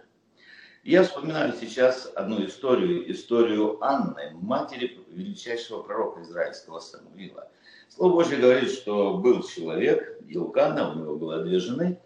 Я 0.85 1.03
вспоминаю 1.03 1.53
сейчас 1.61 2.11
одну 2.15 2.47
историю, 2.47 3.11
историю 3.11 3.83
Анны, 3.83 4.31
матери 4.35 5.01
величайшего 5.09 5.83
пророка 5.83 6.23
израильского 6.23 6.79
Самуила. 6.79 7.51
Слово 7.89 8.13
Божье 8.13 8.37
говорит, 8.37 8.71
что 8.71 9.19
был 9.19 9.43
человек, 9.43 10.21
Илкана, 10.29 10.93
у 10.93 10.95
него 10.95 11.17
было 11.17 11.43
две 11.43 11.59
жены, 11.59 12.01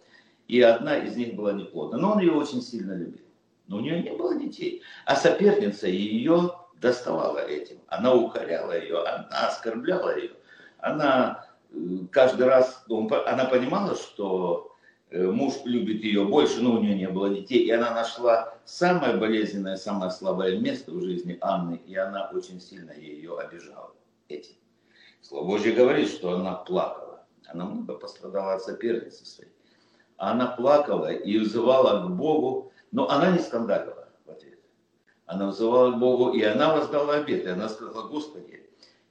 и 0.49 0.63
одна 0.63 0.97
из 0.97 1.15
них 1.17 1.35
была 1.35 1.53
неплодна. 1.53 1.99
Но 1.99 2.13
он 2.13 2.21
ее 2.21 2.33
очень 2.33 2.63
сильно 2.63 2.95
любил. 2.95 3.27
Но 3.67 3.77
у 3.77 3.81
нее 3.81 4.03
не 4.03 4.11
было 4.13 4.35
детей. 4.35 4.83
А 5.05 5.15
соперница 5.15 5.87
ее 5.87 6.53
доставала 6.81 7.39
этим. 7.39 7.79
Она 7.89 8.15
укоряла 8.15 8.79
ее, 8.79 8.99
она 9.03 9.49
оскорбляла 9.49 10.17
ее. 10.17 10.33
Она 10.79 11.47
каждый 12.11 12.47
раз 12.47 12.85
ну, 12.89 13.09
она 13.27 13.45
понимала, 13.45 13.95
что 13.95 14.75
э, 15.11 15.23
муж 15.25 15.55
любит 15.65 16.03
ее 16.03 16.25
больше, 16.25 16.61
но 16.61 16.73
у 16.73 16.81
нее 16.81 16.95
не 16.95 17.09
было 17.09 17.31
детей, 17.31 17.65
и 17.65 17.71
она 17.71 17.93
нашла 17.93 18.55
самое 18.65 19.17
болезненное, 19.17 19.77
самое 19.77 20.11
слабое 20.11 20.59
место 20.59 20.91
в 20.93 21.03
жизни 21.03 21.39
Анны, 21.41 21.81
и 21.87 21.95
она 21.97 22.31
очень 22.33 22.61
сильно 22.61 22.93
ее 22.93 23.39
обижала 23.39 23.93
этим. 24.29 24.55
Слово 25.23 25.47
Божье 25.47 25.73
говорит, 25.73 26.09
что 26.09 26.35
она 26.35 26.55
плакала. 26.55 27.25
Она 27.47 27.65
много 27.67 27.95
пострадала 27.95 28.55
от 28.55 28.63
соперницы 28.63 29.27
своей. 29.27 29.53
она 30.17 30.47
плакала 30.47 31.13
и 31.13 31.39
взывала 31.39 32.07
к 32.07 32.11
Богу, 32.11 32.73
но 32.93 33.09
она 33.09 33.33
не 33.33 33.39
скандалила. 33.39 34.00
Она 35.31 35.47
взывала 35.47 35.93
к 35.93 35.99
Богу, 36.01 36.33
и 36.33 36.43
она 36.43 36.75
воздала 36.75 37.15
обет. 37.15 37.45
И 37.45 37.49
она 37.49 37.69
сказала, 37.69 38.09
Господи, 38.09 38.65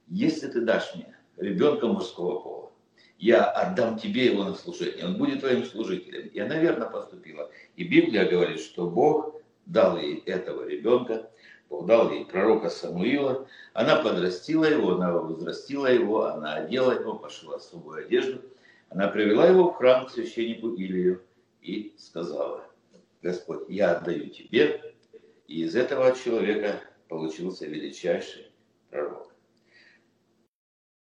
если 0.06 0.48
ты 0.48 0.60
дашь 0.60 0.94
мне 0.94 1.16
ребенка 1.38 1.86
мужского 1.86 2.40
пола, 2.40 2.70
я 3.18 3.44
отдам 3.44 3.98
тебе 3.98 4.26
его 4.26 4.44
на 4.44 4.54
служение, 4.54 5.06
он 5.06 5.16
будет 5.16 5.40
твоим 5.40 5.64
служителем. 5.64 6.28
И 6.28 6.38
она 6.38 6.56
верно 6.56 6.84
поступила. 6.84 7.48
И 7.76 7.84
Библия 7.84 8.28
говорит, 8.28 8.60
что 8.60 8.86
Бог 8.86 9.34
дал 9.64 9.96
ей 9.96 10.18
этого 10.26 10.68
ребенка, 10.68 11.30
Бог 11.70 11.86
дал 11.86 12.10
ей 12.10 12.26
пророка 12.26 12.68
Самуила, 12.68 13.46
она 13.72 13.96
подрастила 13.96 14.66
его, 14.66 14.96
она 14.96 15.12
возрастила 15.12 15.86
его, 15.86 16.26
она 16.26 16.56
одела 16.56 16.92
его, 16.92 17.14
пошила 17.14 17.56
особую 17.56 18.04
одежду, 18.04 18.42
она 18.90 19.08
привела 19.08 19.46
его 19.46 19.70
в 19.70 19.76
храм 19.76 20.04
к 20.04 20.10
священнику 20.10 20.68
Илию 20.74 21.22
и 21.62 21.94
сказала, 21.96 22.66
Господь, 23.22 23.70
я 23.70 23.92
отдаю 23.92 24.28
тебе, 24.28 24.90
и 25.50 25.64
из 25.64 25.74
этого 25.74 26.14
человека 26.14 26.80
получился 27.08 27.66
величайший 27.66 28.46
пророк. 28.88 29.34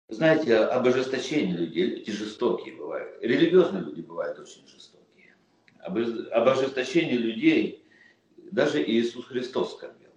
Знаете, 0.08 0.56
об 0.56 0.86
ожесточении 0.86 1.52
людей, 1.52 1.96
люди 1.96 2.12
жестокие 2.12 2.76
бывают. 2.76 3.20
Религиозные 3.20 3.82
люди 3.82 4.02
бывают 4.02 4.38
очень 4.38 4.64
жестокие. 4.68 5.34
Об, 5.80 5.98
об 5.98 6.48
ожесточении 6.48 7.16
людей 7.16 7.84
даже 8.52 8.80
Иисус 8.80 9.26
Христос 9.26 9.72
скорбел. 9.72 10.12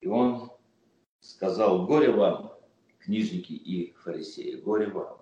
И 0.00 0.08
Он 0.08 0.50
сказал, 1.20 1.86
горе 1.86 2.10
вам, 2.10 2.52
книжники 2.98 3.52
и 3.52 3.92
фарисеи, 3.92 4.56
горе 4.56 4.88
вам. 4.88 5.18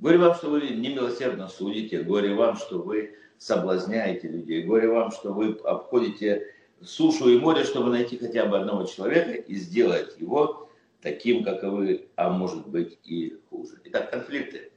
Горе 0.00 0.18
вам, 0.18 0.34
что 0.34 0.50
вы 0.50 0.62
немилосердно 0.62 1.46
судите, 1.46 2.02
горе 2.02 2.34
вам, 2.34 2.56
что 2.56 2.82
вы 2.82 3.14
соблазняете 3.38 4.26
людей, 4.26 4.64
горе 4.64 4.88
вам, 4.88 5.12
что 5.12 5.32
вы 5.32 5.52
обходите 5.62 6.56
сушу 6.82 7.30
и 7.30 7.38
море, 7.38 7.64
чтобы 7.64 7.90
найти 7.90 8.18
хотя 8.18 8.46
бы 8.46 8.58
одного 8.58 8.84
человека 8.84 9.32
и 9.32 9.54
сделать 9.56 10.18
его 10.18 10.70
таким, 11.00 11.44
как 11.44 11.62
и 11.62 11.66
вы, 11.66 12.08
а 12.16 12.30
может 12.30 12.66
быть 12.68 12.98
и 13.04 13.38
хуже. 13.48 13.80
Итак, 13.84 14.10
конфликты. 14.10 14.72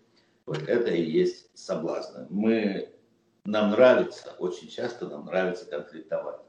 Вот 0.46 0.62
это 0.68 0.92
и 0.92 1.02
есть 1.02 1.50
соблазны. 1.54 2.28
Мы, 2.30 2.90
нам 3.46 3.72
нравится, 3.72 4.34
очень 4.40 4.68
часто 4.68 5.08
нам 5.08 5.26
нравится 5.26 5.66
конфликтовать. 5.66 6.42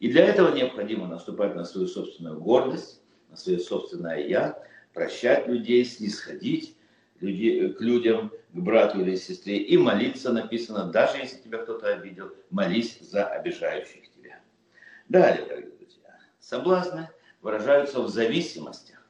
И 0.00 0.10
для 0.10 0.26
этого 0.26 0.54
необходимо 0.54 1.06
наступать 1.06 1.54
на 1.54 1.64
свою 1.64 1.86
собственную 1.86 2.40
гордость, 2.40 3.00
на 3.30 3.36
свое 3.36 3.58
собственное 3.58 4.26
«я», 4.26 4.62
прощать 4.92 5.48
людей, 5.48 5.84
снисходить 5.84 6.76
людей, 7.20 7.72
к 7.72 7.80
людям, 7.80 8.30
к 8.52 8.58
брату 8.58 9.00
или 9.00 9.16
сестре 9.16 9.58
и 9.58 9.76
молиться, 9.76 10.32
написано, 10.32 10.90
даже 10.92 11.18
если 11.18 11.40
тебя 11.40 11.58
кто-то 11.58 11.88
обидел, 11.88 12.30
молись 12.50 12.98
за 13.00 13.26
обижающих. 13.26 14.13
Далее, 15.14 15.46
дорогие 15.46 15.70
друзья, 15.78 16.18
соблазны 16.40 17.08
выражаются 17.40 18.00
в 18.00 18.08
зависимостях. 18.08 19.00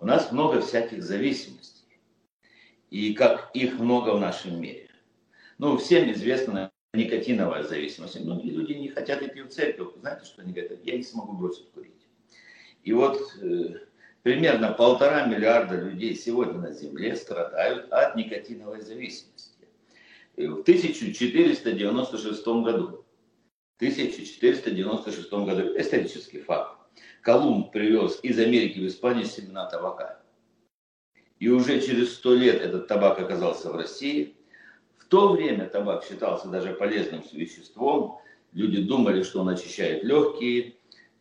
У 0.00 0.04
нас 0.04 0.32
много 0.32 0.60
всяких 0.60 1.00
зависимостей. 1.00 2.00
И 2.90 3.14
как 3.14 3.52
их 3.54 3.78
много 3.78 4.16
в 4.16 4.20
нашем 4.20 4.60
мире. 4.60 4.90
Ну, 5.58 5.76
всем 5.76 6.10
известна 6.10 6.72
никотиновая 6.92 7.62
зависимость. 7.62 8.18
Многие 8.18 8.50
люди 8.50 8.72
не 8.72 8.88
хотят 8.88 9.22
идти 9.22 9.42
в 9.42 9.50
церковь. 9.50 9.94
Знаете, 10.00 10.24
что 10.24 10.42
они 10.42 10.52
говорят? 10.52 10.84
Я 10.84 10.96
не 10.96 11.04
смогу 11.04 11.34
бросить 11.34 11.70
курить. 11.70 11.92
И 12.82 12.92
вот 12.92 13.20
э, 13.40 13.76
примерно 14.24 14.72
полтора 14.72 15.26
миллиарда 15.26 15.76
людей 15.76 16.16
сегодня 16.16 16.54
на 16.54 16.72
Земле 16.72 17.14
страдают 17.14 17.92
от 17.92 18.16
никотиновой 18.16 18.80
зависимости. 18.80 19.68
В 20.36 20.62
1496 20.62 22.44
году, 22.44 23.04
1496 23.78 25.32
году, 25.32 25.78
исторический 25.78 26.40
факт, 26.40 26.76
Колумб 27.22 27.70
привез 27.70 28.18
из 28.22 28.38
Америки 28.38 28.80
в 28.80 28.86
Испанию 28.88 29.24
семена 29.24 29.66
табака. 29.66 30.20
И 31.38 31.48
уже 31.48 31.80
через 31.80 32.14
сто 32.14 32.34
лет 32.34 32.60
этот 32.60 32.88
табак 32.88 33.20
оказался 33.20 33.70
в 33.70 33.76
России. 33.76 34.34
В 34.96 35.04
то 35.04 35.32
время 35.32 35.68
табак 35.68 36.04
считался 36.04 36.48
даже 36.48 36.74
полезным 36.74 37.22
веществом. 37.32 38.18
Люди 38.52 38.82
думали, 38.82 39.22
что 39.22 39.42
он 39.42 39.48
очищает 39.50 40.02
легкие, 40.02 40.74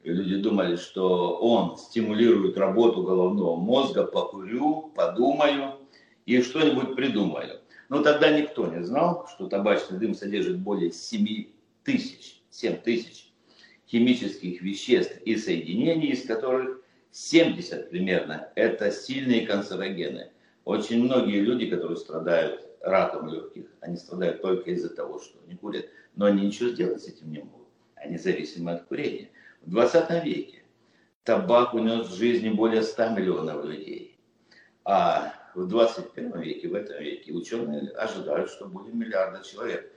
люди 0.03 0.37
думали, 0.37 0.77
что 0.77 1.37
он 1.37 1.77
стимулирует 1.77 2.57
работу 2.57 3.03
головного 3.03 3.55
мозга, 3.55 4.03
покурю, 4.03 4.91
подумаю 4.95 5.75
и 6.25 6.41
что-нибудь 6.41 6.95
придумаю. 6.95 7.61
Но 7.89 8.01
тогда 8.01 8.31
никто 8.31 8.65
не 8.65 8.83
знал, 8.83 9.27
что 9.33 9.47
табачный 9.47 9.99
дым 9.99 10.15
содержит 10.15 10.57
более 10.57 10.91
7 10.91 11.45
тысяч, 11.83 12.36
7 12.57 12.77
тысяч 12.77 13.31
химических 13.87 14.61
веществ 14.63 15.21
и 15.25 15.35
соединений, 15.37 16.09
из 16.09 16.25
которых 16.25 16.81
70 17.11 17.91
примерно 17.91 18.51
это 18.55 18.89
сильные 18.91 19.45
канцерогены. 19.45 20.31
Очень 20.65 21.03
многие 21.03 21.39
люди, 21.39 21.69
которые 21.69 21.97
страдают 21.97 22.67
раком 22.81 23.29
легких, 23.29 23.65
они 23.81 23.95
страдают 23.95 24.41
только 24.41 24.71
из-за 24.71 24.89
того, 24.89 25.19
что 25.19 25.37
они 25.45 25.55
курят, 25.55 25.85
но 26.15 26.25
они 26.25 26.47
ничего 26.47 26.69
сделать 26.69 27.03
с 27.03 27.07
этим 27.07 27.31
не 27.31 27.39
могут. 27.39 27.67
Они 27.93 28.17
зависимы 28.17 28.71
от 28.71 28.85
курения. 28.85 29.29
В 29.61 29.69
20 29.69 30.25
веке 30.25 30.63
табак 31.23 31.75
унес 31.75 32.07
в 32.07 32.15
жизни 32.15 32.49
более 32.49 32.81
100 32.81 33.09
миллионов 33.09 33.65
людей. 33.65 34.17
А 34.83 35.31
в 35.53 35.67
21 35.67 36.39
веке, 36.39 36.69
в 36.69 36.73
этом 36.73 37.03
веке, 37.03 37.33
ученые 37.33 37.89
ожидают, 37.91 38.49
что 38.49 38.65
более 38.65 38.95
миллиарда 38.95 39.43
человек 39.47 39.93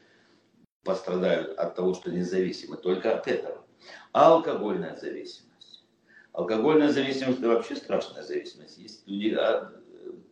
пострадают 0.85 1.59
от 1.59 1.75
того, 1.75 1.95
что 1.95 2.11
независимы 2.11 2.77
только 2.77 3.17
от 3.17 3.27
этого. 3.29 3.65
А 4.13 4.33
алкогольная 4.33 4.97
зависимость. 4.97 5.85
Алкогольная 6.33 6.91
зависимость– 6.91 7.39
это 7.41 7.49
вообще 7.49 7.77
страшная 7.77 8.23
зависимость. 8.23 8.79
Есть 8.79 9.07
люди 9.07 9.35
а, 9.35 9.73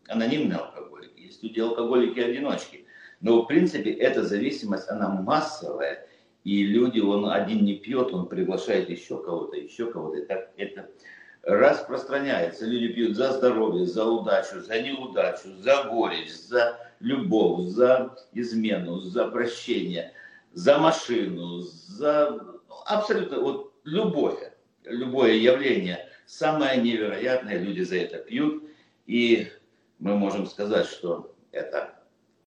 анонимные 0.08 0.58
алкоголики, 0.58 1.20
есть 1.20 1.42
люди 1.42 1.60
алкоголики-одиночки. 1.60 2.86
Но 3.20 3.42
в 3.42 3.46
принципе 3.46 3.90
эта 3.90 4.22
зависимость, 4.24 4.88
она 4.88 5.08
массовая– 5.08 6.06
и 6.48 6.64
люди, 6.64 6.98
он 6.98 7.30
один 7.30 7.62
не 7.62 7.74
пьет, 7.74 8.10
он 8.14 8.26
приглашает 8.26 8.88
еще 8.88 9.22
кого-то, 9.22 9.56
еще 9.56 9.92
кого-то. 9.92 10.18
И 10.18 10.24
так 10.24 10.50
это 10.56 10.88
распространяется. 11.42 12.64
Люди 12.64 12.92
пьют 12.94 13.16
за 13.16 13.32
здоровье, 13.32 13.84
за 13.84 14.06
удачу, 14.06 14.60
за 14.60 14.80
неудачу, 14.80 15.48
за 15.58 15.84
горечь, 15.84 16.32
за 16.32 16.78
любовь, 17.00 17.66
за 17.66 18.16
измену, 18.32 19.00
за 19.00 19.26
прощение, 19.26 20.12
за 20.58 20.76
машину, 20.78 21.60
за 21.60 22.36
абсолютно 22.84 23.38
вот 23.38 23.74
любое, 23.84 24.56
любое 24.82 25.34
явление. 25.34 26.08
Самое 26.26 26.80
невероятное, 26.80 27.58
люди 27.58 27.82
за 27.82 27.98
это 27.98 28.18
пьют. 28.18 28.64
И 29.06 29.52
мы 30.00 30.16
можем 30.16 30.46
сказать, 30.46 30.86
что 30.86 31.32
это 31.52 32.02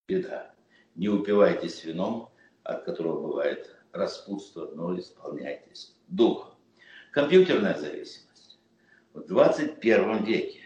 беда. 0.10 0.54
Не 0.96 1.08
упивайтесь 1.08 1.86
вином, 1.86 2.30
от 2.64 2.84
которого 2.84 3.28
бывает 3.28 3.74
распутство, 3.94 4.70
но 4.76 5.00
исполняйтесь 5.00 5.96
духом. 6.10 6.54
Компьютерная 7.14 7.78
зависимость. 7.78 8.60
В 9.14 9.26
21 9.26 10.26
веке 10.26 10.60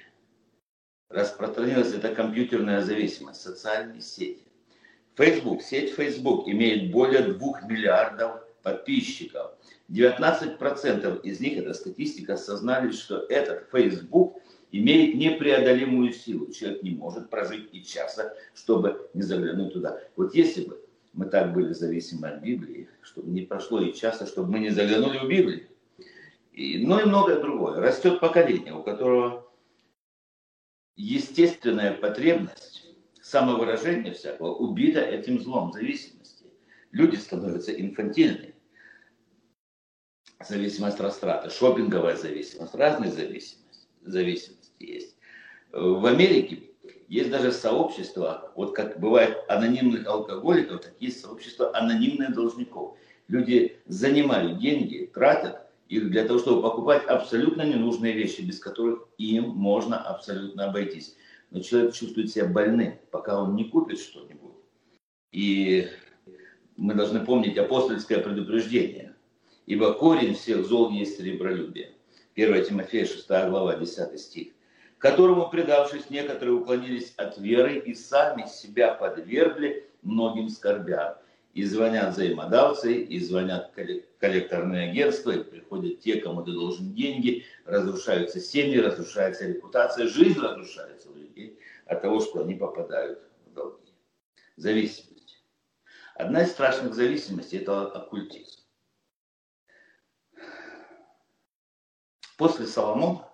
распространилась 1.10 1.94
эта 1.94 2.16
компьютерная 2.16 2.82
зависимость, 2.82 3.42
социальные 3.42 4.02
сети. 4.02 4.45
Facebook, 5.16 5.62
сеть 5.62 5.94
Facebook 5.94 6.48
имеет 6.48 6.92
более 6.92 7.22
2 7.22 7.62
миллиардов 7.62 8.42
подписчиков. 8.64 9.52
19% 9.90 11.22
из 11.22 11.40
них, 11.40 11.58
это 11.60 11.74
статистика, 11.74 12.34
осознали, 12.34 12.92
что 12.92 13.26
этот 13.30 13.70
Facebook 13.72 14.42
имеет 14.72 15.16
непреодолимую 15.16 16.12
силу. 16.12 16.52
Человек 16.52 16.84
не 16.84 16.92
может 16.92 17.30
прожить 17.30 17.70
и 17.72 17.84
часа, 17.84 18.34
чтобы 18.54 19.10
не 19.14 19.22
заглянуть 19.22 19.74
туда. 19.74 20.00
Вот 20.16 20.36
если 20.36 20.66
бы 20.66 20.82
мы 21.14 21.28
так 21.28 21.54
были 21.54 21.72
зависимы 21.72 22.28
от 22.28 22.42
Библии, 22.42 22.90
чтобы 23.02 23.30
не 23.32 23.42
прошло 23.42 23.80
и 23.80 23.94
часа, 23.94 24.26
чтобы 24.26 24.52
мы 24.52 24.60
не 24.60 24.70
заглянули 24.70 25.20
в 25.20 25.30
Библию. 25.30 25.68
И, 26.52 26.86
ну 26.86 27.00
и 27.00 27.06
многое 27.06 27.40
другое. 27.40 27.80
Растет 27.80 28.20
поколение, 28.20 28.74
у 28.74 28.84
которого 28.84 29.50
естественная 30.98 31.94
потребность 31.94 32.85
самовыражения 33.26 34.14
всякого 34.14 34.54
убита 34.54 35.02
этим 35.02 35.40
злом 35.42 35.74
зависимости. 35.74 36.46
Люди 36.92 37.16
становятся 37.16 37.72
инфантильными. 37.74 38.54
Зависимость 40.48 41.00
растраты, 41.00 41.50
шопинговая 41.50 42.18
зависимость, 42.18 42.76
разные 42.76 43.12
зависимости, 43.12 43.88
зависимости 44.02 44.72
есть. 44.80 45.16
В 45.72 46.06
Америке 46.06 46.70
есть 47.08 47.32
даже 47.32 47.52
сообщества, 47.52 48.52
вот 48.56 48.76
как 48.76 49.00
бывает 49.00 49.38
анонимных 49.48 50.06
алкоголиков, 50.06 50.82
так 50.82 50.94
есть 51.00 51.22
сообщество 51.22 51.76
анонимных 51.76 52.34
должников. 52.36 52.96
Люди 53.28 53.80
занимают 53.88 54.60
деньги, 54.60 55.10
тратят 55.12 55.66
их 55.90 56.12
для 56.12 56.26
того, 56.26 56.38
чтобы 56.38 56.62
покупать 56.62 57.04
абсолютно 57.06 57.64
ненужные 57.64 58.14
вещи, 58.14 58.42
без 58.42 58.60
которых 58.60 59.08
им 59.18 59.50
можно 59.50 59.98
абсолютно 59.98 60.66
обойтись. 60.66 61.16
Но 61.56 61.62
человек 61.62 61.94
чувствует 61.94 62.30
себя 62.30 62.48
больным, 62.48 63.00
пока 63.12 63.42
он 63.42 63.56
не 63.56 63.64
купит 63.64 63.98
что-нибудь. 63.98 64.56
И 65.32 65.88
мы 66.76 66.94
должны 66.96 67.26
помнить 67.26 67.58
апостольское 67.58 68.20
предупреждение. 68.20 69.16
Ибо 69.66 69.94
корень 69.94 70.36
всех 70.36 70.66
зол 70.66 70.92
есть 70.92 71.16
сребролюбие. 71.16 71.94
1 72.36 72.66
Тимофея 72.66 73.06
6 73.06 73.26
глава 73.30 73.78
10 73.78 74.20
стих. 74.20 74.48
Которому, 74.98 75.50
предавшись, 75.50 76.10
некоторые 76.10 76.56
уклонились 76.56 77.14
от 77.16 77.38
веры 77.38 77.78
и 77.78 77.94
сами 77.94 78.50
себя 78.50 78.94
подвергли 78.94 79.90
многим 80.02 80.50
скорбям. 80.50 81.16
И 81.54 81.64
звонят 81.64 82.16
взаимодавцы, 82.16 83.02
и 83.02 83.18
звонят 83.22 83.72
коллекторные 84.20 84.90
агентства, 84.90 85.32
и 85.32 85.42
приходят 85.42 86.02
те, 86.02 86.20
кому 86.20 86.44
ты 86.44 86.52
должен 86.52 86.94
деньги, 86.94 87.46
разрушаются 87.64 88.42
семьи, 88.42 88.78
разрушается 88.78 89.48
репутация, 89.48 90.10
жизнь 90.10 90.38
разрушается 90.38 91.08
от 91.86 92.02
того, 92.02 92.20
что 92.20 92.42
они 92.42 92.56
попадают 92.56 93.20
в 93.46 93.54
долги. 93.54 93.94
Зависимость. 94.56 95.44
Одна 96.16 96.44
из 96.44 96.52
страшных 96.52 96.94
зависимостей– 96.94 97.58
это 97.60 97.92
оккультизм. 97.92 98.62
После 102.38 102.66
Соломона 102.66 103.30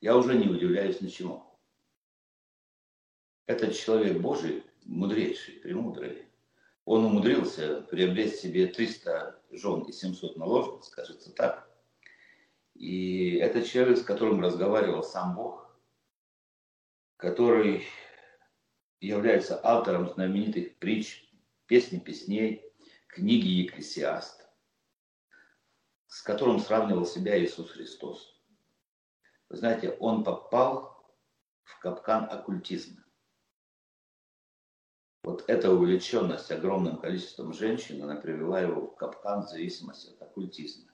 я 0.00 0.16
уже 0.16 0.34
не 0.36 0.48
удивляюсь 0.48 1.00
ничему. 1.00 1.44
Этот 3.46 3.74
человек 3.74 4.20
Божий, 4.20 4.64
мудрейший, 4.84 5.54
премудрый, 5.54 6.26
он 6.84 7.04
умудрился 7.04 7.82
приобрести 7.82 8.48
себе 8.48 8.66
300 8.68 9.42
жен 9.50 9.82
и 9.82 9.92
700 9.92 10.36
наложниц, 10.36 10.86
скажется 10.86 11.32
так. 11.32 11.68
И 12.74 13.36
это 13.36 13.62
человек, 13.62 13.98
с 13.98 14.02
которым 14.02 14.40
разговаривал 14.40 15.02
сам 15.02 15.34
Бог, 15.34 15.69
который 17.20 17.86
является 19.00 19.60
автором 19.62 20.08
знаменитых 20.08 20.78
притч, 20.78 21.30
песни 21.66 21.98
песней, 21.98 22.64
книги 23.08 23.46
Екклесиаст, 23.46 24.48
с 26.06 26.22
которым 26.22 26.58
сравнивал 26.58 27.04
себя 27.04 27.38
Иисус 27.38 27.70
Христос. 27.72 28.40
Вы 29.50 29.56
знаете, 29.56 29.90
он 30.00 30.24
попал 30.24 31.14
в 31.62 31.78
капкан 31.80 32.24
оккультизма. 32.30 33.04
Вот 35.22 35.44
эта 35.48 35.70
увлеченность 35.70 36.50
огромным 36.50 36.98
количеством 36.98 37.52
женщин, 37.52 38.02
она 38.02 38.16
привела 38.16 38.62
его 38.62 38.86
в 38.86 38.96
капкан 38.96 39.42
в 39.42 39.48
зависимости 39.48 40.10
от 40.10 40.22
оккультизма. 40.22 40.90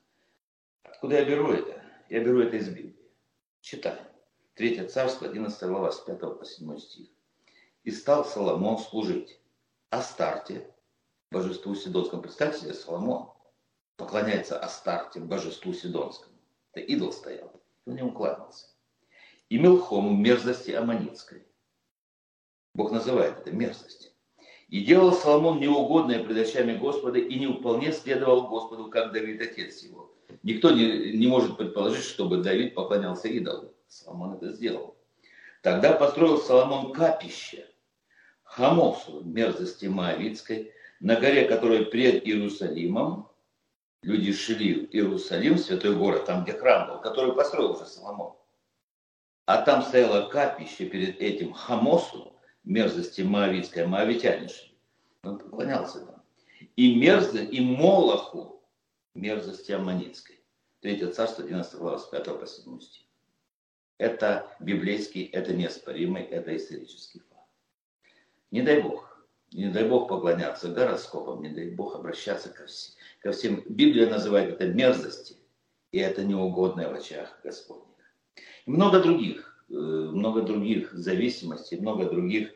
Откуда 0.83 1.21
я 1.21 1.25
беру 1.25 1.53
это? 1.53 1.81
Я 2.09 2.25
беру 2.25 2.41
это 2.41 2.57
из 2.57 2.69
Библии. 2.69 3.13
Читаем. 3.61 4.16
Третье 4.57 4.89
царство, 4.89 5.29
11 5.29 5.69
глава, 5.69 5.93
с 5.93 6.01
5 6.01 6.19
по 6.19 6.43
7 6.43 6.79
стих. 6.79 7.09
«И 7.85 7.91
стал 7.91 8.25
Соломон 8.25 8.79
служить 8.79 9.39
Астарте, 9.91 10.67
божеству 11.31 11.75
Сидонскому». 11.75 12.23
Представьте 12.23 12.63
себе, 12.63 12.73
Соломон 12.73 13.29
поклоняется 13.99 14.59
Астарте, 14.59 15.21
божеству 15.21 15.75
Сидонскому. 15.75 16.35
Это 16.73 16.81
идол 16.87 17.13
стоял, 17.13 17.53
он 17.87 17.97
не 17.97 18.03
уклонился. 18.03 18.69
И 19.51 19.59
Мелхому, 19.59 20.17
мерзости 20.17 20.71
Аманитской. 20.71 21.47
Бог 22.75 22.93
называет 22.93 23.39
это 23.39 23.51
мерзостью. 23.51 24.11
И 24.69 24.83
делал 24.87 25.13
Соломон 25.13 25.61
неугодное 25.61 26.25
пред 26.25 26.49
очами 26.49 26.79
Господа, 26.79 27.19
и 27.19 27.39
не 27.39 27.47
вполне 27.47 27.93
следовал 27.93 28.49
Господу, 28.49 28.89
как 28.89 29.13
Давид, 29.13 29.39
отец 29.43 29.83
его. 29.83 30.17
Никто 30.43 30.71
не, 30.71 31.13
не 31.13 31.27
может 31.27 31.59
предположить, 31.59 32.05
чтобы 32.05 32.39
Давид 32.39 32.75
поклонялся 32.75 33.29
идолу. 33.29 33.76
Соломон 33.89 34.35
это 34.35 34.53
сделал. 34.53 34.97
Тогда 35.63 35.93
построил 35.93 36.39
Соломон 36.39 36.93
капище 36.93 37.67
Хамосу, 38.43 39.23
мерзости 39.25 39.87
Моавицкой, 39.87 40.73
на 41.01 41.17
горе, 41.17 41.47
которая 41.47 41.85
пред 41.85 42.27
Иерусалимом, 42.27 43.31
люди 44.03 44.33
шли 44.33 44.87
в 44.87 44.95
Иерусалим, 44.95 45.59
святой 45.59 45.97
город, 45.97 46.25
там, 46.25 46.45
где 46.45 46.53
храм 46.53 46.89
был, 46.89 47.01
который 47.01 47.35
построил 47.35 47.73
уже 47.73 47.87
Соломон. 47.87 48.35
А 49.45 49.63
там 49.63 49.83
стояло 49.83 50.29
капище 50.29 50.87
перед 50.87 51.21
этим 51.21 51.53
Хамосу, 51.53 52.33
мерзости 52.65 53.23
Моавицкой, 53.23 53.87
Моавитяне 53.87 54.49
шли. 54.49 54.77
Он 55.23 55.39
поклонялся 55.39 56.01
там. 56.01 56.23
И 56.77 56.95
мерзость, 56.95 57.53
и 57.53 57.61
Молоху, 57.61 58.63
мерзости 59.15 59.73
Аммонитской. 59.73 60.41
Третье 60.81 61.09
царство, 61.09 61.45
11 61.45 61.75
глава, 61.75 61.99
с 61.99 62.07
5 62.07 62.41
по 62.41 62.47
7 62.47 62.81
стих. 62.81 63.06
Это 63.99 64.47
библейский, 64.61 65.25
это 65.25 65.55
неоспоримый, 65.55 66.23
это 66.23 66.55
исторический 66.55 67.21
факт. 67.21 67.49
Не 68.51 68.61
дай 68.61 68.83
Бог, 68.83 69.27
не 69.53 69.71
дай 69.71 69.89
Бог 69.89 70.09
поклоняться 70.09 70.69
гороскопам, 70.69 71.43
не 71.43 71.49
дай 71.49 71.71
Бог 71.71 71.95
обращаться 71.95 72.51
ко, 72.51 72.67
всем, 72.67 72.95
ко 73.23 73.33
всем. 73.33 73.63
Библия 73.67 74.11
называет 74.11 74.51
это 74.51 74.69
мерзости, 74.69 75.37
и 75.93 75.99
это 75.99 76.25
неугодное 76.25 76.91
в 76.91 76.95
очах 76.95 77.41
Господних. 77.43 77.87
И 78.67 78.71
много 78.71 79.01
других, 79.01 79.65
э, 79.71 79.73
много 79.73 80.43
других 80.43 80.93
зависимостей, 80.93 81.81
много 81.81 82.05
других 82.05 82.53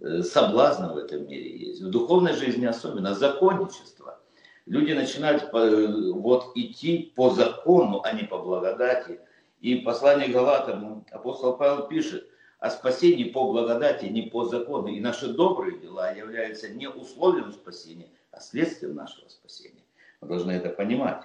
э, 0.00 0.22
соблазнов 0.22 0.94
в 0.94 0.96
этом 0.96 1.28
мире 1.28 1.54
есть. 1.54 1.82
В 1.82 1.90
духовной 1.90 2.32
жизни 2.32 2.64
особенно 2.64 3.14
законничество. 3.14 4.20
Люди 4.64 4.92
начинают 4.92 5.50
э, 5.52 6.12
вот 6.14 6.52
идти 6.54 7.12
по 7.14 7.28
закону, 7.28 8.00
а 8.04 8.12
не 8.12 8.22
по 8.22 8.38
благодати– 8.38 9.20
и 9.62 9.76
послание 9.76 10.28
Галатам 10.28 11.06
апостол 11.12 11.56
Павел 11.56 11.86
пишет 11.86 12.28
о 12.58 12.68
спасении 12.68 13.30
по 13.30 13.52
благодати, 13.52 14.06
не 14.06 14.22
по 14.22 14.44
закону. 14.44 14.88
И 14.88 14.98
наши 14.98 15.28
добрые 15.28 15.78
дела 15.78 16.10
являются 16.10 16.68
не 16.68 16.88
условием 16.88 17.52
спасения, 17.52 18.10
а 18.32 18.40
следствием 18.40 18.96
нашего 18.96 19.28
спасения. 19.28 19.84
Мы 20.20 20.26
должны 20.26 20.50
это 20.50 20.68
понимать. 20.68 21.22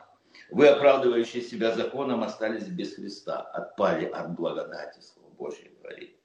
Вы, 0.51 0.67
оправдывающие 0.67 1.41
себя 1.41 1.73
законом, 1.73 2.21
остались 2.21 2.67
без 2.67 2.93
Христа, 2.93 3.41
отпали 3.41 4.05
от 4.05 4.35
благодати, 4.35 4.99
Слово 5.01 5.31
Божье 5.31 5.71
говорит. 5.81 6.15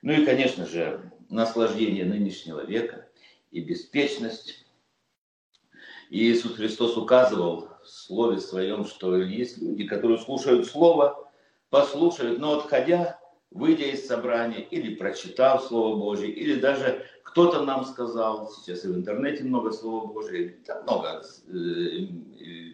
Ну 0.00 0.12
и, 0.12 0.24
конечно 0.24 0.64
же, 0.64 1.12
наслаждение 1.28 2.06
нынешнего 2.06 2.64
века 2.64 3.06
и 3.50 3.60
беспечность. 3.60 4.64
И 6.08 6.32
Иисус 6.32 6.54
Христос 6.54 6.96
указывал 6.96 7.68
в 7.82 7.86
Слове 7.86 8.38
Своем, 8.38 8.86
что 8.86 9.18
есть 9.18 9.58
люди, 9.58 9.86
которые 9.86 10.18
слушают 10.18 10.66
Слово, 10.66 11.23
послушают, 11.74 12.38
но 12.38 12.56
отходя, 12.60 13.18
выйдя 13.50 13.86
из 13.86 14.06
собрания 14.06 14.60
или 14.60 14.94
прочитав 14.94 15.64
Слово 15.64 15.96
Божье, 15.96 16.30
или 16.30 16.60
даже 16.60 17.04
кто-то 17.24 17.64
нам 17.64 17.84
сказал, 17.84 18.48
сейчас 18.48 18.84
и 18.84 18.88
в 18.88 18.94
интернете 18.94 19.42
много 19.42 19.72
Слова 19.72 20.06
Божьего, 20.06 20.52
там 20.64 20.84
много 20.84 21.24
э, 21.48 21.52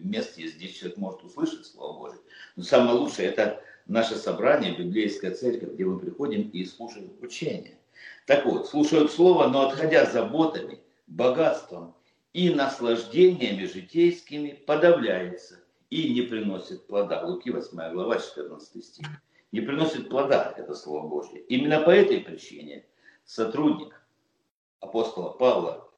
мест 0.03 0.37
есть, 0.37 0.57
где 0.57 0.67
человек 0.67 0.99
может 0.99 1.23
услышать 1.23 1.65
Слово 1.65 1.97
Божье. 1.97 2.19
Но 2.55 2.61
самое 2.61 2.95
лучшее 2.95 3.29
это 3.29 3.63
наше 3.87 4.13
собрание, 4.17 4.75
библейская 4.77 5.31
церковь, 5.31 5.73
где 5.73 5.85
мы 5.85 5.97
приходим 5.97 6.49
и 6.49 6.63
слушаем 6.63 7.09
учение. 7.23 7.79
Так 8.27 8.45
вот, 8.45 8.67
слушают 8.67 9.11
Слово, 9.11 9.47
но 9.47 9.67
отходя 9.67 10.05
заботами, 10.05 10.77
богатством 11.07 11.95
и 12.33 12.51
наслаждениями 12.51 13.65
житейскими, 13.65 14.61
подавляется 14.67 15.60
и 15.91 16.13
не 16.13 16.21
приносит 16.21 16.87
плода. 16.87 17.21
Луки 17.23 17.51
8 17.51 17.93
глава 17.93 18.17
14 18.17 18.83
стих. 18.83 19.07
Не 19.51 19.59
приносит 19.59 20.09
плода, 20.09 20.53
это 20.57 20.73
Слово 20.73 21.07
Божье. 21.07 21.41
Именно 21.41 21.81
по 21.81 21.89
этой 21.89 22.21
причине 22.21 22.85
сотрудник 23.25 24.01
апостола 24.79 25.29
Павла 25.29 25.91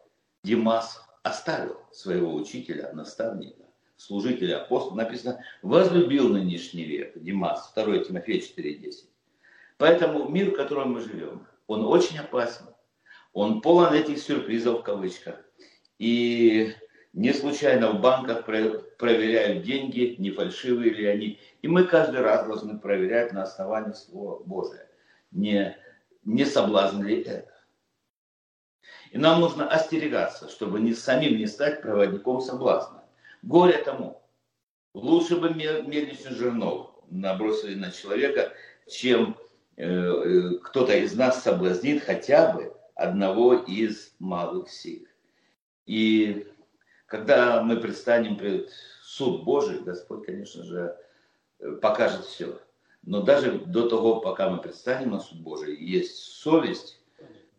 Димас 0.43 1.01
оставил 1.21 1.77
своего 1.91 2.33
учителя, 2.33 2.91
наставника, 2.93 3.63
служителя 3.95 4.63
апостола. 4.63 4.97
Написано, 4.97 5.43
возлюбил 5.61 6.27
нынешний 6.29 6.85
век 6.85 7.13
Димас, 7.15 7.71
2 7.75 7.99
Тимофея 7.99 8.41
4.10. 8.41 9.05
Поэтому 9.77 10.27
мир, 10.27 10.51
в 10.51 10.55
котором 10.55 10.93
мы 10.93 11.01
живем, 11.01 11.45
он 11.67 11.85
очень 11.85 12.17
опасен. 12.17 12.65
Он 13.31 13.61
полон 13.61 13.93
этих 13.93 14.17
сюрпризов 14.17 14.79
в 14.79 14.83
кавычках. 14.83 15.39
И 15.99 16.73
не 17.13 17.31
случайно 17.31 17.91
в 17.91 18.01
банках 18.01 18.45
проверяют 18.45 19.63
деньги, 19.63 20.15
не 20.17 20.31
фальшивые 20.31 20.91
ли 20.91 21.05
они. 21.05 21.39
И 21.61 21.67
мы 21.67 21.85
каждый 21.85 22.21
раз 22.21 22.45
должны 22.45 22.79
проверять 22.79 23.31
на 23.31 23.43
основании 23.43 23.93
Слова 23.93 24.41
Божия, 24.43 24.89
не, 25.31 25.77
не 26.25 26.43
соблазн 26.45 27.03
ли 27.03 27.21
это. 27.21 27.53
И 29.11 29.19
нам 29.19 29.41
нужно 29.41 29.69
остерегаться, 29.69 30.49
чтобы 30.49 30.79
не 30.79 30.93
самим 30.95 31.37
не 31.37 31.45
стать 31.45 31.83
проводником 31.83 32.41
соблазна. 32.41 33.03
Горе 33.43 33.77
тому. 33.77 34.19
Лучше 34.95 35.37
бы 35.37 35.53
мельничный 35.53 36.33
жернов 36.33 36.95
набросили 37.09 37.75
на 37.75 37.91
человека, 37.91 38.53
чем 38.89 39.37
э, 39.75 39.85
э, 39.85 40.49
кто-то 40.63 40.95
из 40.95 41.15
нас 41.15 41.43
соблазнит 41.43 42.03
хотя 42.03 42.53
бы 42.53 42.75
одного 42.95 43.53
из 43.53 44.13
малых 44.17 44.69
сил. 44.69 45.05
И 45.85 46.47
когда 47.13 47.61
мы 47.61 47.77
предстанем 47.77 48.37
пред 48.37 48.71
суд 49.03 49.43
Божий, 49.43 49.81
Господь, 49.81 50.25
конечно 50.25 50.63
же, 50.63 50.97
покажет 51.79 52.25
все. 52.25 52.59
Но 53.03 53.21
даже 53.21 53.59
до 53.59 53.87
того, 53.87 54.19
пока 54.19 54.49
мы 54.49 54.57
предстанем 54.57 55.11
на 55.11 55.19
суд 55.19 55.39
Божий, 55.41 55.75
есть 55.75 56.17
совесть, 56.17 56.99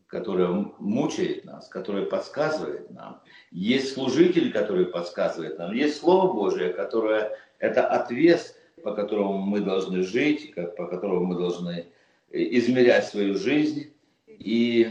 которая 0.08 0.48
мучает 0.80 1.44
нас, 1.44 1.68
которая 1.68 2.04
подсказывает 2.04 2.90
нам. 2.90 3.22
Есть 3.52 3.94
служитель, 3.94 4.52
который 4.52 4.86
подсказывает 4.86 5.56
нам. 5.56 5.72
Есть 5.72 6.00
Слово 6.00 6.32
Божие, 6.32 6.72
которое 6.72 7.38
это 7.60 7.86
отвес, 7.86 8.56
по 8.82 8.92
которому 8.92 9.38
мы 9.38 9.60
должны 9.60 10.02
жить, 10.02 10.52
по 10.56 10.88
которому 10.88 11.26
мы 11.26 11.38
должны 11.38 11.86
э, 12.32 12.38
измерять 12.58 13.06
свою 13.06 13.36
жизнь. 13.36 13.94
И 14.26 14.90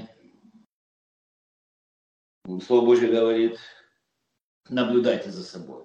Слово 2.65 2.86
Божье 2.86 3.10
говорит, 3.10 3.60
наблюдайте 4.69 5.32
за 5.32 5.43
собой. 5.43 5.84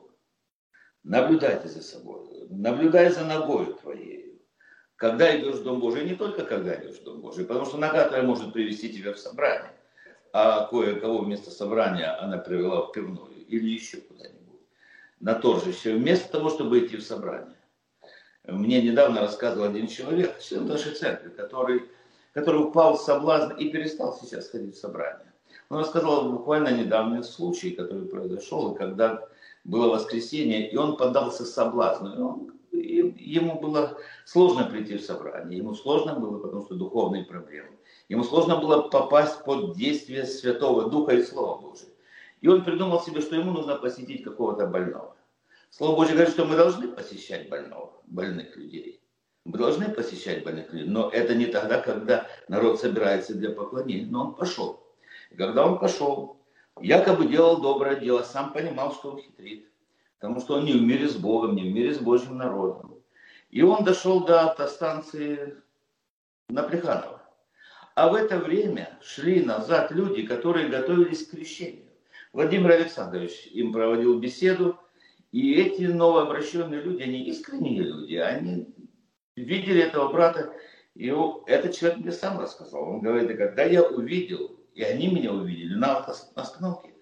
Наблюдайте 1.02 1.68
за 1.68 1.82
собой. 1.82 2.46
Наблюдай 2.50 3.10
за 3.10 3.24
ногой 3.24 3.74
твоей. 3.74 4.42
Когда 4.96 5.38
идешь 5.38 5.56
в 5.56 5.62
Дом 5.62 5.80
Божий, 5.80 6.04
не 6.04 6.16
только 6.16 6.44
когда 6.44 6.74
идешь 6.74 6.98
в 6.98 7.04
Дом 7.04 7.20
Божий, 7.20 7.44
потому 7.44 7.66
что 7.66 7.78
нога 7.78 8.08
твоя 8.08 8.24
может 8.24 8.52
привести 8.52 8.92
тебя 8.92 9.12
в 9.12 9.18
собрание, 9.18 9.72
а 10.32 10.66
кое-кого 10.66 11.18
вместо 11.18 11.50
собрания 11.50 12.10
она 12.20 12.38
привела 12.38 12.82
в 12.82 12.92
пивную 12.92 13.46
или 13.46 13.68
еще 13.70 13.98
куда-нибудь, 13.98 14.60
на 15.20 15.34
торжище, 15.34 15.94
вместо 15.94 16.32
того, 16.32 16.50
чтобы 16.50 16.80
идти 16.80 16.96
в 16.96 17.02
собрание. 17.02 17.56
Мне 18.44 18.82
недавно 18.82 19.20
рассказывал 19.20 19.68
один 19.68 19.86
человек, 19.86 20.40
член 20.40 20.66
нашей 20.66 20.92
церкви, 20.92 21.28
который, 21.28 21.82
который 22.32 22.64
упал 22.64 22.96
в 22.96 23.02
соблазн 23.02 23.52
и 23.52 23.70
перестал 23.70 24.18
сейчас 24.20 24.48
ходить 24.48 24.74
в 24.74 24.80
собрание. 24.80 25.27
Он 25.70 25.80
рассказал 25.80 26.32
буквально 26.32 26.68
недавний 26.68 27.22
случай, 27.22 27.72
который 27.72 28.06
произошел, 28.06 28.74
когда 28.74 29.28
было 29.64 29.92
воскресенье, 29.92 30.70
и 30.70 30.76
он 30.76 30.96
поддался 30.96 31.44
соблазну. 31.44 32.14
И 32.14 32.20
он, 32.20 32.52
и 32.72 33.30
ему 33.30 33.60
было 33.60 33.98
сложно 34.24 34.64
прийти 34.64 34.96
в 34.96 35.02
собрание, 35.02 35.58
ему 35.58 35.74
сложно 35.74 36.14
было, 36.14 36.38
потому 36.38 36.64
что 36.64 36.74
духовные 36.74 37.24
проблемы. 37.24 37.68
Ему 38.08 38.24
сложно 38.24 38.56
было 38.56 38.88
попасть 38.88 39.44
под 39.44 39.76
действие 39.76 40.24
Святого 40.24 40.88
Духа 40.88 41.14
и 41.14 41.22
Слова 41.22 41.60
Божия. 41.60 41.90
И 42.40 42.48
он 42.48 42.64
придумал 42.64 43.00
себе, 43.00 43.20
что 43.20 43.36
ему 43.36 43.50
нужно 43.50 43.74
посетить 43.74 44.22
какого-то 44.22 44.66
больного. 44.66 45.16
Слово 45.70 45.96
Божье 45.96 46.14
говорит, 46.14 46.32
что 46.32 46.46
мы 46.46 46.56
должны 46.56 46.88
посещать 46.88 47.50
больного, 47.50 47.92
больных 48.06 48.56
людей. 48.56 49.02
Мы 49.44 49.58
должны 49.58 49.90
посещать 49.90 50.44
больных 50.44 50.72
людей, 50.72 50.88
но 50.88 51.10
это 51.10 51.34
не 51.34 51.46
тогда, 51.46 51.80
когда 51.80 52.26
народ 52.48 52.80
собирается 52.80 53.34
для 53.34 53.50
поклонения. 53.50 54.06
Но 54.06 54.28
он 54.28 54.34
пошел. 54.34 54.87
И 55.30 55.36
когда 55.36 55.66
он 55.66 55.78
пошел, 55.78 56.40
якобы 56.80 57.26
делал 57.26 57.60
доброе 57.60 57.96
дело, 57.96 58.22
сам 58.22 58.52
понимал, 58.52 58.92
что 58.92 59.12
он 59.12 59.18
хитрит. 59.18 59.68
Потому 60.18 60.40
что 60.40 60.54
он 60.54 60.64
не 60.64 60.72
в 60.72 60.82
мире 60.82 61.08
с 61.08 61.16
Богом, 61.16 61.54
не 61.54 61.62
в 61.62 61.72
мире 61.72 61.94
с 61.94 61.98
Божьим 61.98 62.36
народом. 62.36 62.96
И 63.50 63.62
он 63.62 63.84
дошел 63.84 64.24
до 64.24 64.50
автостанции 64.50 65.56
на 66.48 66.62
Плеханово. 66.62 67.22
А 67.94 68.08
в 68.08 68.14
это 68.14 68.38
время 68.38 68.98
шли 69.02 69.44
назад 69.44 69.90
люди, 69.90 70.22
которые 70.22 70.68
готовились 70.68 71.26
к 71.26 71.30
крещению. 71.30 71.86
Владимир 72.32 72.72
Александрович 72.72 73.46
им 73.46 73.72
проводил 73.72 74.18
беседу, 74.18 74.78
и 75.32 75.54
эти 75.54 75.82
новообращенные 75.82 76.80
люди, 76.80 77.02
они 77.02 77.24
искренние 77.24 77.82
люди, 77.82 78.14
они 78.14 78.74
видели 79.36 79.82
этого 79.82 80.12
брата, 80.12 80.52
и 80.94 81.12
этот 81.46 81.76
человек 81.76 81.98
мне 81.98 82.12
сам 82.12 82.38
рассказал. 82.38 82.88
Он 82.88 83.00
говорит, 83.00 83.36
когда 83.36 83.64
я 83.64 83.82
увидел 83.82 84.57
и 84.78 84.84
они 84.84 85.08
меня 85.08 85.32
увидели 85.32 85.74
на 85.74 85.96
остановке, 85.96 86.94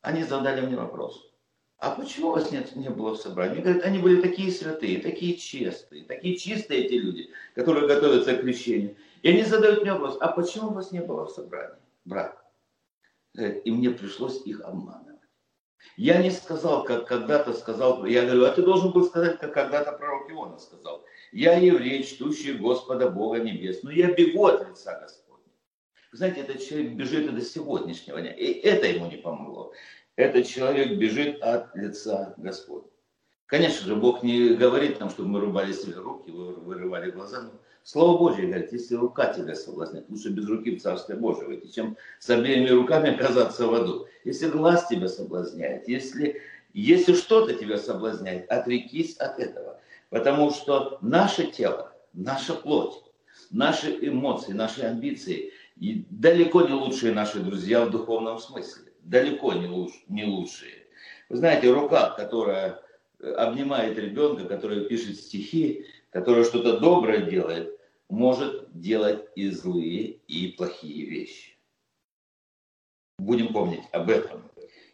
они 0.00 0.24
задали 0.24 0.62
мне 0.62 0.74
вопрос. 0.74 1.30
А 1.76 1.90
почему 1.90 2.30
вас 2.32 2.50
нет, 2.50 2.74
не 2.74 2.88
было 2.88 3.14
в 3.14 3.18
собрании? 3.18 3.56
Они 3.56 3.62
говорят, 3.62 3.84
они 3.84 3.98
были 3.98 4.22
такие 4.22 4.50
святые, 4.50 5.02
такие 5.02 5.36
честные, 5.36 6.04
такие 6.04 6.38
чистые 6.38 6.86
эти 6.86 6.94
люди, 6.94 7.30
которые 7.54 7.86
готовятся 7.86 8.34
к 8.34 8.40
крещению. 8.40 8.96
И 9.20 9.28
они 9.28 9.42
задают 9.42 9.82
мне 9.82 9.92
вопрос, 9.92 10.16
а 10.18 10.28
почему 10.28 10.70
вас 10.70 10.92
не 10.92 11.00
было 11.00 11.26
в 11.26 11.30
собрании, 11.30 11.76
брат? 12.06 12.42
И 13.36 13.70
мне 13.70 13.90
пришлось 13.90 14.40
их 14.46 14.62
обманывать. 14.62 15.20
Я 15.98 16.22
не 16.22 16.30
сказал, 16.30 16.84
как 16.84 17.06
когда-то 17.06 17.52
сказал, 17.52 18.06
я 18.06 18.24
говорю, 18.24 18.46
а 18.46 18.52
ты 18.52 18.62
должен 18.62 18.92
был 18.92 19.04
сказать, 19.04 19.38
как 19.38 19.52
когда-то 19.52 19.92
пророк 19.92 20.30
Иона 20.30 20.58
сказал. 20.58 21.04
Я 21.32 21.58
еврей, 21.58 22.02
чтущий 22.02 22.54
Господа 22.54 23.10
Бога 23.10 23.40
Небес, 23.40 23.82
но 23.82 23.90
я 23.90 24.10
бегу 24.10 24.46
от 24.46 24.66
лица 24.66 24.98
Господа. 24.98 25.19
Знаете, 26.12 26.40
этот 26.40 26.62
человек 26.66 26.92
бежит 26.94 27.28
и 27.28 27.34
до 27.34 27.40
сегодняшнего 27.40 28.20
дня. 28.20 28.32
И 28.32 28.46
это 28.46 28.86
ему 28.86 29.06
не 29.06 29.16
помогло. 29.16 29.72
Этот 30.16 30.46
человек 30.46 30.98
бежит 30.98 31.40
от 31.40 31.74
лица 31.76 32.34
Господня. 32.36 32.90
Конечно 33.46 33.86
же, 33.86 33.96
Бог 33.96 34.22
не 34.22 34.54
говорит 34.54 35.00
нам, 35.00 35.10
чтобы 35.10 35.28
мы 35.28 35.40
рубали 35.40 35.72
себе 35.72 35.94
руки, 35.94 36.30
вырывали 36.30 37.10
глаза. 37.10 37.42
Но 37.42 37.50
Слово 37.82 38.18
Божье 38.18 38.46
говорит, 38.46 38.72
если 38.72 38.94
рука 38.96 39.32
тебя 39.32 39.54
соблазняет, 39.54 40.08
лучше 40.08 40.30
без 40.30 40.46
руки 40.46 40.76
в 40.76 40.82
Царствие 40.82 41.18
Божие 41.18 41.46
войти, 41.46 41.72
чем 41.72 41.96
с 42.18 42.28
обеими 42.30 42.68
руками 42.68 43.14
оказаться 43.14 43.66
в 43.66 43.74
аду. 43.74 44.06
Если 44.24 44.48
глаз 44.48 44.86
тебя 44.88 45.08
соблазняет, 45.08 45.88
если, 45.88 46.42
если 46.74 47.14
что-то 47.14 47.54
тебя 47.54 47.78
соблазняет, 47.78 48.50
отрекись 48.50 49.16
от 49.16 49.38
этого. 49.38 49.80
Потому 50.10 50.50
что 50.50 50.98
наше 51.00 51.46
тело, 51.46 51.92
наша 52.12 52.54
плоть, 52.54 53.02
наши 53.50 53.96
эмоции, 54.00 54.52
наши 54.52 54.82
амбиции 54.82 55.52
и 55.80 56.04
далеко 56.10 56.60
не 56.60 56.74
лучшие 56.74 57.12
наши 57.12 57.40
друзья 57.40 57.86
в 57.86 57.90
духовном 57.90 58.38
смысле. 58.38 58.92
Далеко 59.00 59.54
не, 59.54 59.66
луч, 59.66 59.92
не 60.08 60.24
лучшие. 60.24 60.86
Вы 61.30 61.38
знаете, 61.38 61.72
рука, 61.72 62.10
которая 62.10 62.82
э, 63.18 63.32
обнимает 63.32 63.98
ребенка, 63.98 64.44
которая 64.44 64.80
пишет 64.84 65.16
стихи, 65.16 65.86
которая 66.10 66.44
что-то 66.44 66.78
доброе 66.78 67.22
делает, 67.22 67.80
может 68.10 68.68
делать 68.78 69.24
и 69.36 69.48
злые, 69.48 70.18
и 70.28 70.48
плохие 70.48 71.06
вещи. 71.06 71.56
Будем 73.18 73.52
помнить 73.52 73.84
об 73.92 74.10
этом. 74.10 74.42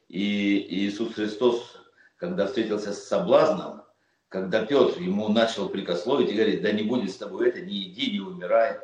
И 0.08 0.66
Иисус 0.70 1.14
Христос, 1.14 1.80
когда 2.16 2.46
встретился 2.46 2.92
с 2.92 3.08
соблазном, 3.08 3.82
когда 4.28 4.64
Петр 4.64 5.00
ему 5.00 5.30
начал 5.30 5.68
прекословить 5.68 6.30
и 6.30 6.34
говорить, 6.34 6.62
да 6.62 6.70
не 6.70 6.84
будет 6.84 7.10
с 7.10 7.16
тобой 7.16 7.48
это, 7.48 7.60
не 7.60 7.88
иди, 7.88 8.12
не 8.12 8.20
умирай, 8.20 8.78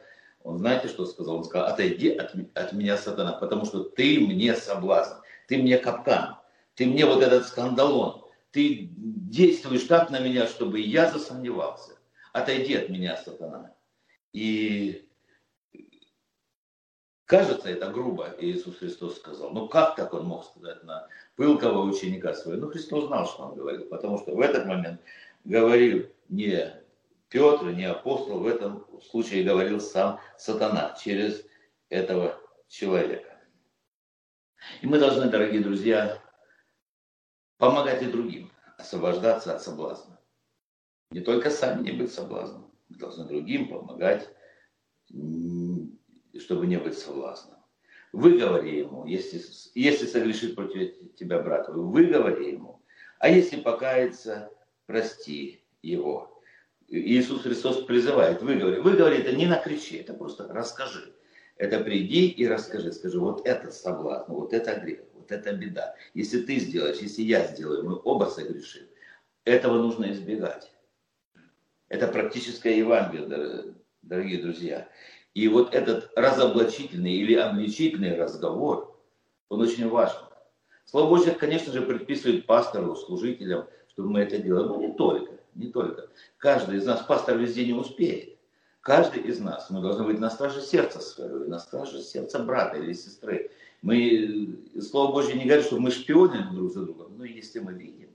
он 0.44 0.58
знаете, 0.58 0.88
что 0.88 1.06
сказал? 1.06 1.36
Он 1.36 1.44
сказал, 1.44 1.68
отойди 1.68 2.10
от, 2.10 2.34
от 2.54 2.72
меня, 2.72 2.96
сатана, 2.96 3.32
потому 3.32 3.64
что 3.64 3.84
ты 3.84 4.20
мне 4.20 4.54
соблазн, 4.54 5.14
ты 5.46 5.58
мне 5.58 5.78
капкан, 5.78 6.36
ты 6.74 6.86
мне 6.86 7.06
вот 7.06 7.22
этот 7.22 7.46
σκάνδαλον, 7.46 8.24
ты 8.50 8.88
действуешь 8.92 9.84
так 9.84 10.10
на 10.10 10.20
меня, 10.20 10.46
чтобы 10.46 10.80
я 10.80 11.10
засомневался. 11.10 11.92
Отойди 12.32 12.74
от 12.74 12.88
меня, 12.88 13.16
сатана. 13.16 13.74
И 14.32 15.08
кажется, 17.26 17.68
это 17.68 17.90
грубо, 17.90 18.34
Иисус 18.38 18.78
Христос 18.78 19.16
сказал. 19.16 19.50
Ну 19.50 19.68
как 19.68 19.96
так 19.96 20.12
он 20.12 20.26
мог 20.26 20.44
сказать 20.44 20.82
на 20.84 21.08
пылкого 21.36 21.82
ученика 21.82 22.34
своего? 22.34 22.66
Ну 22.66 22.72
Христос 22.72 23.06
знал, 23.06 23.26
что 23.26 23.44
он 23.44 23.54
говорил, 23.54 23.84
потому 23.86 24.18
что 24.18 24.34
в 24.34 24.40
этот 24.40 24.66
момент 24.66 25.00
говорил 25.44 26.06
не 26.28 26.81
Петр, 27.32 27.70
не 27.70 27.84
апостол, 27.84 28.40
в 28.40 28.46
этом 28.46 28.86
случае 29.00 29.42
говорил 29.42 29.80
сам 29.80 30.20
сатана 30.36 30.94
через 31.02 31.42
этого 31.88 32.38
человека. 32.68 33.40
И 34.82 34.86
мы 34.86 34.98
должны, 34.98 35.30
дорогие 35.30 35.62
друзья, 35.62 36.22
помогать 37.56 38.02
и 38.02 38.10
другим 38.10 38.52
освобождаться 38.76 39.56
от 39.56 39.62
соблазна. 39.62 40.20
Не 41.10 41.20
только 41.20 41.48
сами 41.48 41.82
не 41.82 41.92
быть 41.92 42.12
соблазном, 42.12 42.70
мы 42.90 42.98
должны 42.98 43.24
другим 43.24 43.70
помогать, 43.70 44.28
чтобы 45.08 46.66
не 46.66 46.76
быть 46.76 46.98
соблазном. 46.98 47.56
Выговори 48.12 48.80
ему, 48.80 49.06
если, 49.06 49.40
если 49.74 50.04
согрешит 50.04 50.54
против 50.54 51.14
тебя 51.14 51.38
брат, 51.40 51.66
выговори 51.70 52.52
ему. 52.52 52.82
А 53.18 53.30
если 53.30 53.58
покается, 53.58 54.50
прости 54.84 55.64
его. 55.80 56.31
Иисус 56.92 57.40
Христос 57.42 57.84
призывает, 57.84 58.42
выговори. 58.42 58.78
Выговори 58.78 59.16
это 59.16 59.32
не 59.32 59.46
накричи, 59.46 59.96
это 59.96 60.12
просто 60.12 60.46
расскажи. 60.48 61.14
Это 61.56 61.80
приди 61.80 62.28
и 62.28 62.46
расскажи. 62.46 62.92
Скажи, 62.92 63.18
вот 63.18 63.46
это 63.46 63.70
соблазн, 63.70 64.32
вот 64.32 64.52
это 64.52 64.78
грех, 64.78 65.00
вот 65.14 65.32
это 65.32 65.54
беда. 65.54 65.94
Если 66.12 66.42
ты 66.42 66.58
сделаешь, 66.58 66.98
если 66.98 67.22
я 67.22 67.46
сделаю, 67.46 67.88
мы 67.88 68.00
оба 68.04 68.26
согрешим. 68.26 68.82
Этого 69.44 69.78
нужно 69.78 70.12
избегать. 70.12 70.70
Это 71.88 72.08
практическое 72.08 72.76
Евангелие, 72.76 73.74
дорогие 74.02 74.42
друзья. 74.42 74.86
И 75.32 75.48
вот 75.48 75.74
этот 75.74 76.10
разоблачительный 76.14 77.14
или 77.14 77.34
обличительный 77.34 78.16
разговор, 78.16 79.00
он 79.48 79.62
очень 79.62 79.88
важен. 79.88 80.20
Слово 80.84 81.08
Божье, 81.08 81.32
конечно 81.32 81.72
же, 81.72 81.80
предписывает 81.80 82.44
пастору, 82.44 82.94
служителям, 82.96 83.66
чтобы 83.88 84.10
мы 84.10 84.20
это 84.20 84.36
делали, 84.36 84.68
но 84.68 84.76
не 84.76 84.92
только 84.92 85.31
не 85.54 85.68
только. 85.68 86.08
Каждый 86.38 86.78
из 86.78 86.86
нас, 86.86 87.02
пастор 87.02 87.38
везде 87.38 87.66
не 87.66 87.72
успеет. 87.72 88.38
Каждый 88.80 89.22
из 89.22 89.38
нас, 89.38 89.70
мы 89.70 89.80
должны 89.80 90.04
быть 90.04 90.18
на 90.18 90.28
страже 90.28 90.60
сердца 90.60 91.00
своего, 91.00 91.44
на 91.44 91.60
страже 91.60 92.02
сердца 92.02 92.40
брата 92.40 92.78
или 92.78 92.92
сестры. 92.92 93.50
Мы, 93.80 94.58
Слово 94.80 95.12
Божье 95.12 95.34
не 95.34 95.44
говорит, 95.44 95.66
что 95.66 95.78
мы 95.78 95.90
шпионим 95.90 96.54
друг 96.54 96.72
за 96.72 96.82
другом, 96.82 97.16
но 97.16 97.24
если 97.24 97.60
мы 97.60 97.74
видим, 97.74 98.10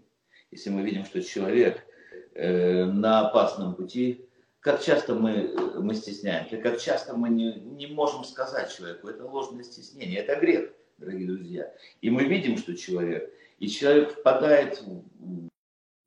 если 0.52 0.70
мы 0.70 0.82
видим, 0.82 1.06
что 1.06 1.22
человек 1.22 1.86
э, 2.34 2.86
на 2.86 3.28
опасном 3.28 3.76
пути, 3.76 4.26
как 4.60 4.82
часто 4.82 5.16
мы, 5.16 5.56
мы 5.80 5.96
стесняемся, 5.96 6.58
как 6.58 6.80
часто 6.82 7.16
мы 7.16 7.30
не, 7.30 7.54
не 7.54 7.88
можем 7.88 8.26
сказать 8.26 8.76
человеку, 8.76 9.08
это 9.08 9.26
ложное 9.26 9.64
стеснение, 9.64 10.20
это 10.20 10.40
грех, 10.40 10.72
дорогие 10.98 11.28
друзья. 11.28 11.74
И 12.02 12.10
мы 12.10 12.26
видим, 12.26 12.58
что 12.58 12.76
человек, 12.76 13.34
и 13.60 13.70
человек 13.70 14.12
впадает 14.12 14.82
в 14.82 15.48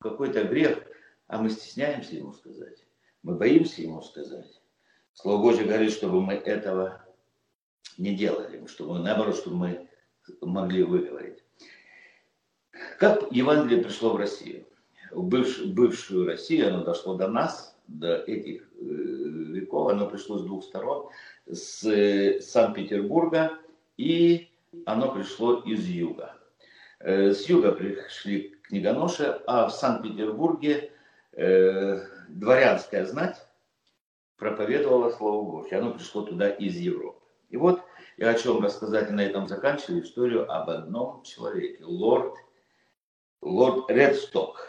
какой-то 0.02 0.44
грех, 0.44 0.82
а 1.30 1.38
мы 1.40 1.50
стесняемся 1.50 2.16
ему 2.16 2.32
сказать, 2.32 2.84
мы 3.22 3.36
боимся 3.36 3.82
ему 3.82 4.02
сказать. 4.02 4.60
Слово 5.12 5.42
Божье 5.42 5.64
говорит, 5.64 5.92
чтобы 5.92 6.20
мы 6.20 6.34
этого 6.34 7.04
не 7.98 8.14
делали, 8.14 8.66
чтобы 8.66 8.98
наоборот, 8.98 9.36
чтобы 9.36 9.56
мы 9.56 9.88
могли 10.40 10.82
выговорить. 10.82 11.44
Как 12.98 13.30
Евангелие 13.30 13.82
пришло 13.82 14.12
в 14.12 14.16
Россию? 14.16 14.66
В 15.12 15.24
бывшую, 15.24 15.72
бывшую 15.72 16.26
Россию 16.26 16.68
оно 16.68 16.84
дошло 16.84 17.14
до 17.14 17.28
нас, 17.28 17.76
до 17.86 18.16
этих 18.16 18.62
э, 18.62 18.84
веков. 18.84 19.90
Оно 19.90 20.08
пришло 20.08 20.38
с 20.38 20.44
двух 20.44 20.64
сторон, 20.64 21.08
с 21.46 21.84
э, 21.84 22.40
Санкт-Петербурга 22.40 23.58
и 23.96 24.50
оно 24.86 25.12
пришло 25.12 25.60
из 25.60 25.84
юга. 25.86 26.36
Э, 27.00 27.32
с 27.32 27.48
юга 27.48 27.72
пришли 27.72 28.56
книгоноши, 28.62 29.40
а 29.46 29.68
в 29.68 29.72
Санкт-Петербурге 29.72 30.92
дворянская 31.32 33.04
знать 33.04 33.36
проповедовала 34.36 35.10
Слово 35.10 35.50
Божье. 35.50 35.78
Оно 35.78 35.92
пришло 35.94 36.22
туда 36.22 36.48
из 36.48 36.76
Европы. 36.76 37.20
И 37.50 37.56
вот 37.56 37.82
я 38.16 38.32
хочу 38.32 38.54
вам 38.54 38.64
рассказать, 38.64 39.10
и 39.10 39.12
на 39.12 39.20
этом 39.20 39.46
заканчиваю 39.46 40.02
историю 40.02 40.50
об 40.50 40.70
одном 40.70 41.22
человеке, 41.22 41.84
лорд, 41.84 42.36
лорд 43.42 43.90
Редсток. 43.90 44.66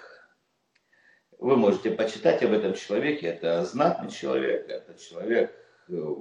Вы 1.38 1.56
можете 1.58 1.92
почитать 1.92 2.44
об 2.44 2.52
этом 2.52 2.74
человеке. 2.76 3.28
Это 3.28 3.64
знатный 3.66 4.12
человек, 4.12 4.70
это 4.70 4.98
человек 5.00 5.56
э, 5.90 6.16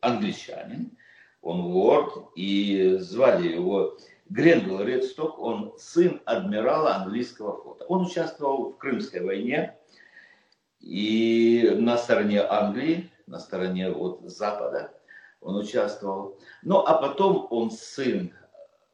англичанин, 0.00 0.96
он 1.40 1.60
лорд, 1.60 2.12
и 2.34 2.96
звали 2.98 3.48
его 3.48 3.96
Гренвилл 4.28 4.82
Редсток, 4.82 5.38
он 5.38 5.74
сын 5.78 6.20
адмирала 6.24 6.96
английского 6.96 7.62
флота. 7.62 7.84
Он 7.84 8.06
участвовал 8.06 8.72
в 8.72 8.78
Крымской 8.78 9.20
войне 9.20 9.75
и 10.80 11.70
на 11.78 11.96
стороне 11.98 12.42
Англии, 12.42 13.10
на 13.26 13.38
стороне 13.38 13.90
вот 13.90 14.20
Запада 14.24 14.92
он 15.40 15.56
участвовал. 15.56 16.38
Ну, 16.62 16.78
а 16.78 16.94
потом 16.94 17.46
он 17.50 17.70
сын 17.70 18.32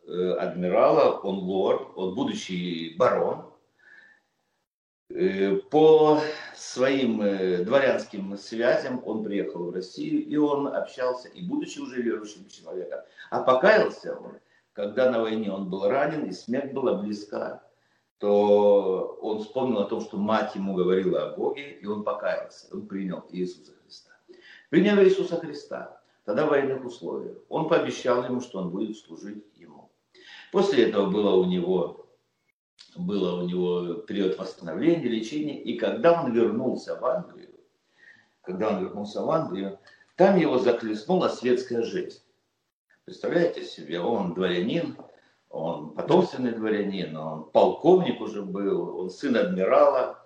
э, 0.06 0.32
адмирала, 0.34 1.18
он 1.20 1.38
лорд, 1.38 1.88
он 1.96 2.14
будущий 2.14 2.94
барон. 2.96 3.52
Э, 5.10 5.56
по 5.70 6.20
своим 6.54 7.22
э, 7.22 7.64
дворянским 7.64 8.36
связям 8.38 9.02
он 9.04 9.24
приехал 9.24 9.66
в 9.66 9.74
Россию, 9.74 10.26
и 10.26 10.36
он 10.36 10.68
общался, 10.68 11.28
и 11.28 11.42
будучи 11.46 11.78
уже 11.78 12.00
верующим 12.00 12.48
человеком, 12.48 13.00
а 13.30 13.42
покаялся 13.42 14.16
он, 14.16 14.38
когда 14.72 15.10
на 15.10 15.20
войне 15.20 15.52
он 15.52 15.68
был 15.68 15.86
ранен, 15.88 16.24
и 16.24 16.32
смерть 16.32 16.72
была 16.72 16.94
близка, 16.94 17.62
то 18.22 19.18
он 19.20 19.40
вспомнил 19.40 19.80
о 19.80 19.86
том, 19.86 20.00
что 20.00 20.16
мать 20.16 20.54
ему 20.54 20.74
говорила 20.74 21.24
о 21.24 21.36
Боге, 21.36 21.72
и 21.72 21.86
он 21.86 22.04
покаялся, 22.04 22.68
он 22.70 22.86
принял 22.86 23.24
Иисуса 23.32 23.72
Христа. 23.82 24.12
Принял 24.70 24.96
Иисуса 25.02 25.40
Христа, 25.40 26.00
тогда 26.24 26.46
в 26.46 26.50
военных 26.50 26.84
условиях. 26.84 27.38
Он 27.48 27.68
пообещал 27.68 28.24
ему, 28.24 28.40
что 28.40 28.60
он 28.60 28.70
будет 28.70 28.96
служить 28.96 29.44
ему. 29.56 29.90
После 30.52 30.84
этого 30.84 31.10
было 31.10 31.34
у 31.34 31.46
него, 31.46 32.06
было 32.94 33.42
у 33.42 33.48
него 33.48 33.94
период 33.94 34.38
восстановления, 34.38 35.08
лечения, 35.08 35.60
и 35.60 35.76
когда 35.76 36.22
он 36.22 36.32
вернулся 36.32 36.94
в 37.00 37.04
Англию, 37.04 37.50
когда 38.42 38.68
он 38.68 38.84
вернулся 38.84 39.22
в 39.22 39.30
Англию, 39.30 39.80
там 40.14 40.38
его 40.38 40.58
захлестнула 40.58 41.26
светская 41.26 41.82
жизнь. 41.82 42.20
Представляете 43.04 43.64
себе, 43.64 43.98
он 43.98 44.34
дворянин, 44.34 44.96
он 45.52 45.94
потомственный 45.94 46.52
дворянин, 46.52 47.16
он 47.16 47.44
полковник 47.50 48.20
уже 48.20 48.42
был, 48.42 48.98
он 48.98 49.10
сын 49.10 49.36
адмирала, 49.36 50.18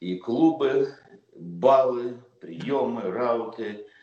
и 0.00 0.16
клубы, 0.16 0.92
балы, 1.36 2.20
приемы, 2.40 3.02
рауты– 3.02 3.86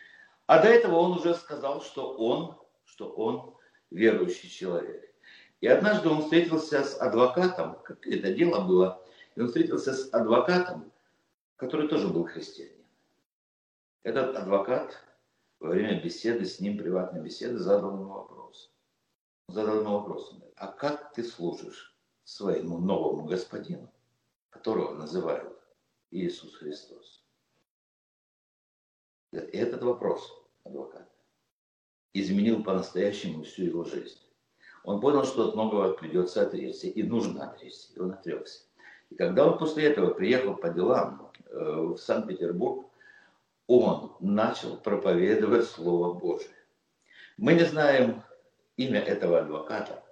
а 0.47 0.61
до 0.61 0.67
этого 0.67 0.97
он 0.97 1.13
уже 1.13 1.33
сказал, 1.33 1.81
что 1.81 2.13
он, 2.13 2.55
что 2.85 3.09
он 3.09 3.55
верующий 3.89 4.49
человек. 4.49 5.11
И 5.61 5.67
однажды 5.67 6.09
он 6.09 6.21
встретился 6.21 6.83
с 6.83 6.99
адвокатом, 6.99 7.79
как 7.83 8.05
это 8.05 8.33
дело 8.33 8.61
было, 8.61 9.01
и 9.35 9.41
он 9.41 9.47
встретился 9.47 9.93
с 9.93 10.13
адвокатом, 10.13 10.91
который 11.55 11.87
тоже 11.87 12.07
был 12.07 12.25
христианин. 12.25 12.73
Этот 14.03 14.35
адвокат 14.35 14.95
во 15.59 15.69
время 15.69 16.01
беседы 16.01 16.45
с 16.45 16.59
ним, 16.59 16.77
приватной 16.77 17.21
беседы, 17.21 17.57
задал 17.57 17.93
ему 17.93 18.13
вопрос. 18.13 18.71
Задал 19.47 19.81
ему 19.81 19.99
вопрос, 19.99 20.35
а 20.55 20.67
как 20.67 21.13
ты 21.13 21.23
служишь 21.23 21.95
своему 22.23 22.79
новому 22.79 23.25
господину, 23.25 23.91
которого 24.49 24.95
называют 24.95 25.59
Иисус 26.11 26.55
Христос? 26.55 27.23
Этот 29.31 29.83
вопрос 29.83 30.31
адвоката 30.63 31.09
изменил 32.13 32.63
по-настоящему 32.63 33.43
всю 33.43 33.63
его 33.63 33.83
жизнь. 33.83 34.19
Он 34.83 35.01
понял, 35.01 35.25
что 35.25 35.49
от 35.49 35.55
многого 35.55 35.93
придется 35.93 36.43
отречься, 36.43 36.87
и 36.87 37.03
нужно 37.03 37.49
отречься, 37.49 37.91
и 37.93 37.99
он 37.99 38.11
отрекся. 38.11 38.61
И 39.09 39.15
когда 39.15 39.45
он 39.47 39.57
после 39.57 39.85
этого 39.85 40.13
приехал 40.13 40.55
по 40.55 40.69
делам 40.69 41.31
э, 41.47 41.59
в 41.59 41.97
Санкт-Петербург, 41.97 42.87
он 43.67 44.15
начал 44.19 44.77
проповедовать 44.77 45.65
Слово 45.65 46.13
Божие. 46.13 46.55
Мы 47.37 47.55
не 47.55 47.65
знаем 47.65 48.23
имя 48.77 48.99
этого 48.99 49.39
адвоката, 49.39 50.03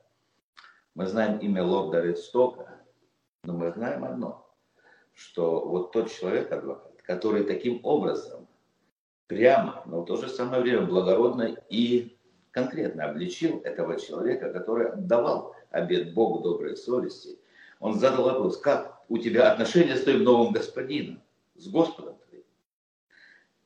мы 0.96 1.08
знаем 1.08 1.40
имя 1.40 1.64
лорда 1.64 2.02
Редстока, 2.02 2.80
но 3.44 3.54
мы 3.54 3.72
знаем 3.72 4.04
одно, 4.04 4.48
что 5.14 5.62
вот 5.62 5.92
тот 5.92 6.12
человек, 6.12 6.52
адвокат, 6.52 7.02
который 7.02 7.44
таким 7.44 7.80
образом 7.84 8.48
прямо, 9.28 9.84
но 9.86 10.02
в 10.02 10.06
то 10.06 10.18
же 10.18 10.30
самое 10.30 10.62
время 10.62 10.82
благородно 10.84 11.58
и 11.70 12.18
конкретно 12.52 13.06
обличил 13.06 13.60
этого 13.62 14.00
человека, 14.00 14.54
который 14.54 14.90
отдавал 14.90 15.56
обед 15.72 16.14
Богу 16.14 16.40
доброй 16.40 16.78
совести. 16.78 17.40
Он 17.80 18.00
задал 18.00 18.26
вопрос, 18.26 18.58
как 18.58 19.04
у 19.10 19.18
тебя 19.18 19.52
отношения 19.52 19.96
с 19.96 20.04
твоим 20.04 20.24
новым 20.24 20.54
господином, 20.54 21.22
с 21.56 21.68
Господом 21.68 22.16
твоим? 22.30 22.44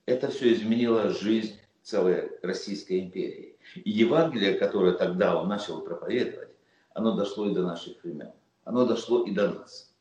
Это 0.05 0.29
все 0.29 0.53
изменило 0.53 1.10
жизнь 1.10 1.60
целой 1.88 2.32
Российской 2.41 3.00
империи. 3.00 3.56
И 3.76 3.91
Евангелие, 3.91 4.56
которое 4.56 4.93
тогда 4.93 5.39
он 5.39 5.47
начал 5.47 5.82
проповедовать, 5.82 6.50
оно 6.93 7.15
дошло 7.15 7.50
и 7.50 7.54
до 7.54 7.63
наших 7.63 8.04
времен. 8.04 8.34
Оно 8.65 8.86
дошло 8.86 9.23
и 9.23 9.32
до 9.32 9.50
нас. 9.50 9.95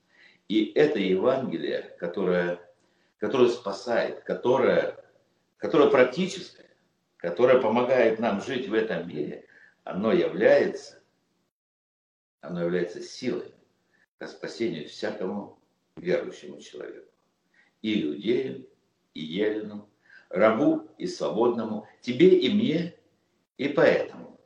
И 0.49 0.73
это 0.75 0.99
Евангелие, 0.99 1.95
которое, 2.01 2.59
которое 3.19 3.51
спасает, 3.51 4.25
которое 4.25 4.97
которое 5.59 5.89
практическое, 5.89 6.71
которое 7.17 7.61
помогает 7.61 8.19
нам 8.19 8.43
жить 8.43 8.69
в 8.69 8.75
этом 8.75 9.09
мире, 9.09 9.47
оно 9.85 10.13
является, 10.13 11.01
оно 12.41 12.63
является 12.63 13.01
силой 13.01 13.55
к 14.19 14.27
спасению 14.27 14.89
всякому 14.89 15.59
верующему 15.97 16.61
человеку. 16.61 17.09
И 17.83 18.03
иудею, 18.03 18.69
и 19.15 19.21
елену, 19.21 19.89
рабу 20.31 20.89
и 20.99 21.07
свободному, 21.07 21.89
тебе 22.01 22.29
и 22.29 22.53
мне, 22.53 22.95
и 23.57 23.69
поэтому. 23.69 24.41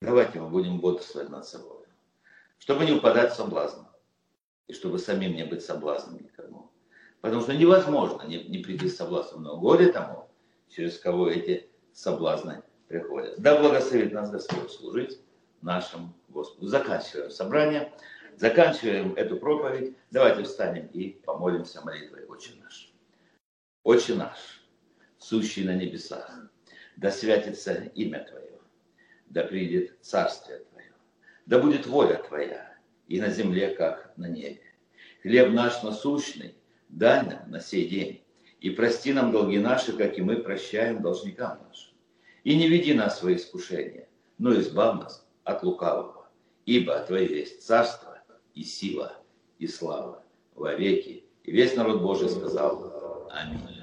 Давайте 0.00 0.40
мы 0.40 0.48
будем 0.48 0.80
бодрствовать 0.80 1.28
над 1.28 1.46
собой, 1.46 1.84
чтобы 2.58 2.84
не 2.84 2.92
упадать 2.92 3.32
в 3.32 3.36
соблазн, 3.36 3.82
и 4.68 4.72
чтобы 4.72 4.98
самим 4.98 5.34
не 5.34 5.44
быть 5.44 5.64
соблазном 5.64 6.22
никому. 6.22 6.70
Потому 7.20 7.42
что 7.42 7.56
невозможно 7.56 8.22
не, 8.22 8.44
не 8.44 8.58
прийти 8.58 8.88
с 8.88 8.96
соблазном, 8.96 9.42
но 9.42 9.58
горе 9.58 9.90
тому, 9.90 10.30
через 10.68 10.98
кого 10.98 11.28
эти 11.28 11.68
соблазны 11.92 12.62
приходят. 12.86 13.40
Да 13.40 13.58
благословит 13.58 14.12
нас 14.12 14.30
Господь 14.30 14.70
служить 14.70 15.20
нашему 15.62 16.14
Господу. 16.28 16.68
Заканчиваем 16.68 17.30
собрание, 17.30 17.92
заканчиваем 18.36 19.14
эту 19.14 19.36
проповедь. 19.36 19.96
Давайте 20.10 20.44
встанем 20.44 20.86
и 20.92 21.10
помолимся 21.10 21.80
молитвой 21.84 22.24
Отче 22.26 22.52
наш. 22.62 22.92
Отче 23.82 24.14
наш, 24.14 24.57
сущий 25.18 25.64
на 25.64 25.74
небесах, 25.74 26.50
да 26.96 27.10
святится 27.10 27.74
имя 27.94 28.24
Твое, 28.28 28.58
да 29.26 29.44
придет 29.44 29.96
Царствие 30.00 30.60
Твое, 30.70 30.92
да 31.46 31.58
будет 31.58 31.86
воля 31.86 32.22
Твоя 32.26 32.76
и 33.06 33.20
на 33.20 33.30
земле, 33.30 33.70
как 33.70 34.12
на 34.16 34.26
небе. 34.26 34.62
Хлеб 35.22 35.52
наш 35.52 35.82
насущный, 35.82 36.54
дай 36.88 37.22
нам 37.22 37.50
на 37.50 37.60
сей 37.60 37.88
день, 37.88 38.22
и 38.60 38.70
прости 38.70 39.12
нам 39.12 39.32
долги 39.32 39.58
наши, 39.58 39.96
как 39.96 40.18
и 40.18 40.22
мы 40.22 40.36
прощаем 40.36 41.02
должникам 41.02 41.60
нашим. 41.68 41.92
И 42.44 42.56
не 42.56 42.68
веди 42.68 42.94
нас 42.94 43.16
в 43.16 43.18
свои 43.20 43.36
искушения, 43.36 44.08
но 44.38 44.58
избавь 44.58 45.00
нас 45.00 45.26
от 45.44 45.62
лукавого, 45.62 46.28
ибо 46.66 46.98
Твое 47.00 47.40
есть 47.40 47.62
царство 47.62 48.18
и 48.54 48.62
сила 48.62 49.16
и 49.58 49.66
слава 49.66 50.22
во 50.54 50.74
веки. 50.74 51.24
И 51.44 51.50
весь 51.50 51.76
народ 51.76 52.02
Божий 52.02 52.28
сказал, 52.28 53.28
Аминь. 53.30 53.77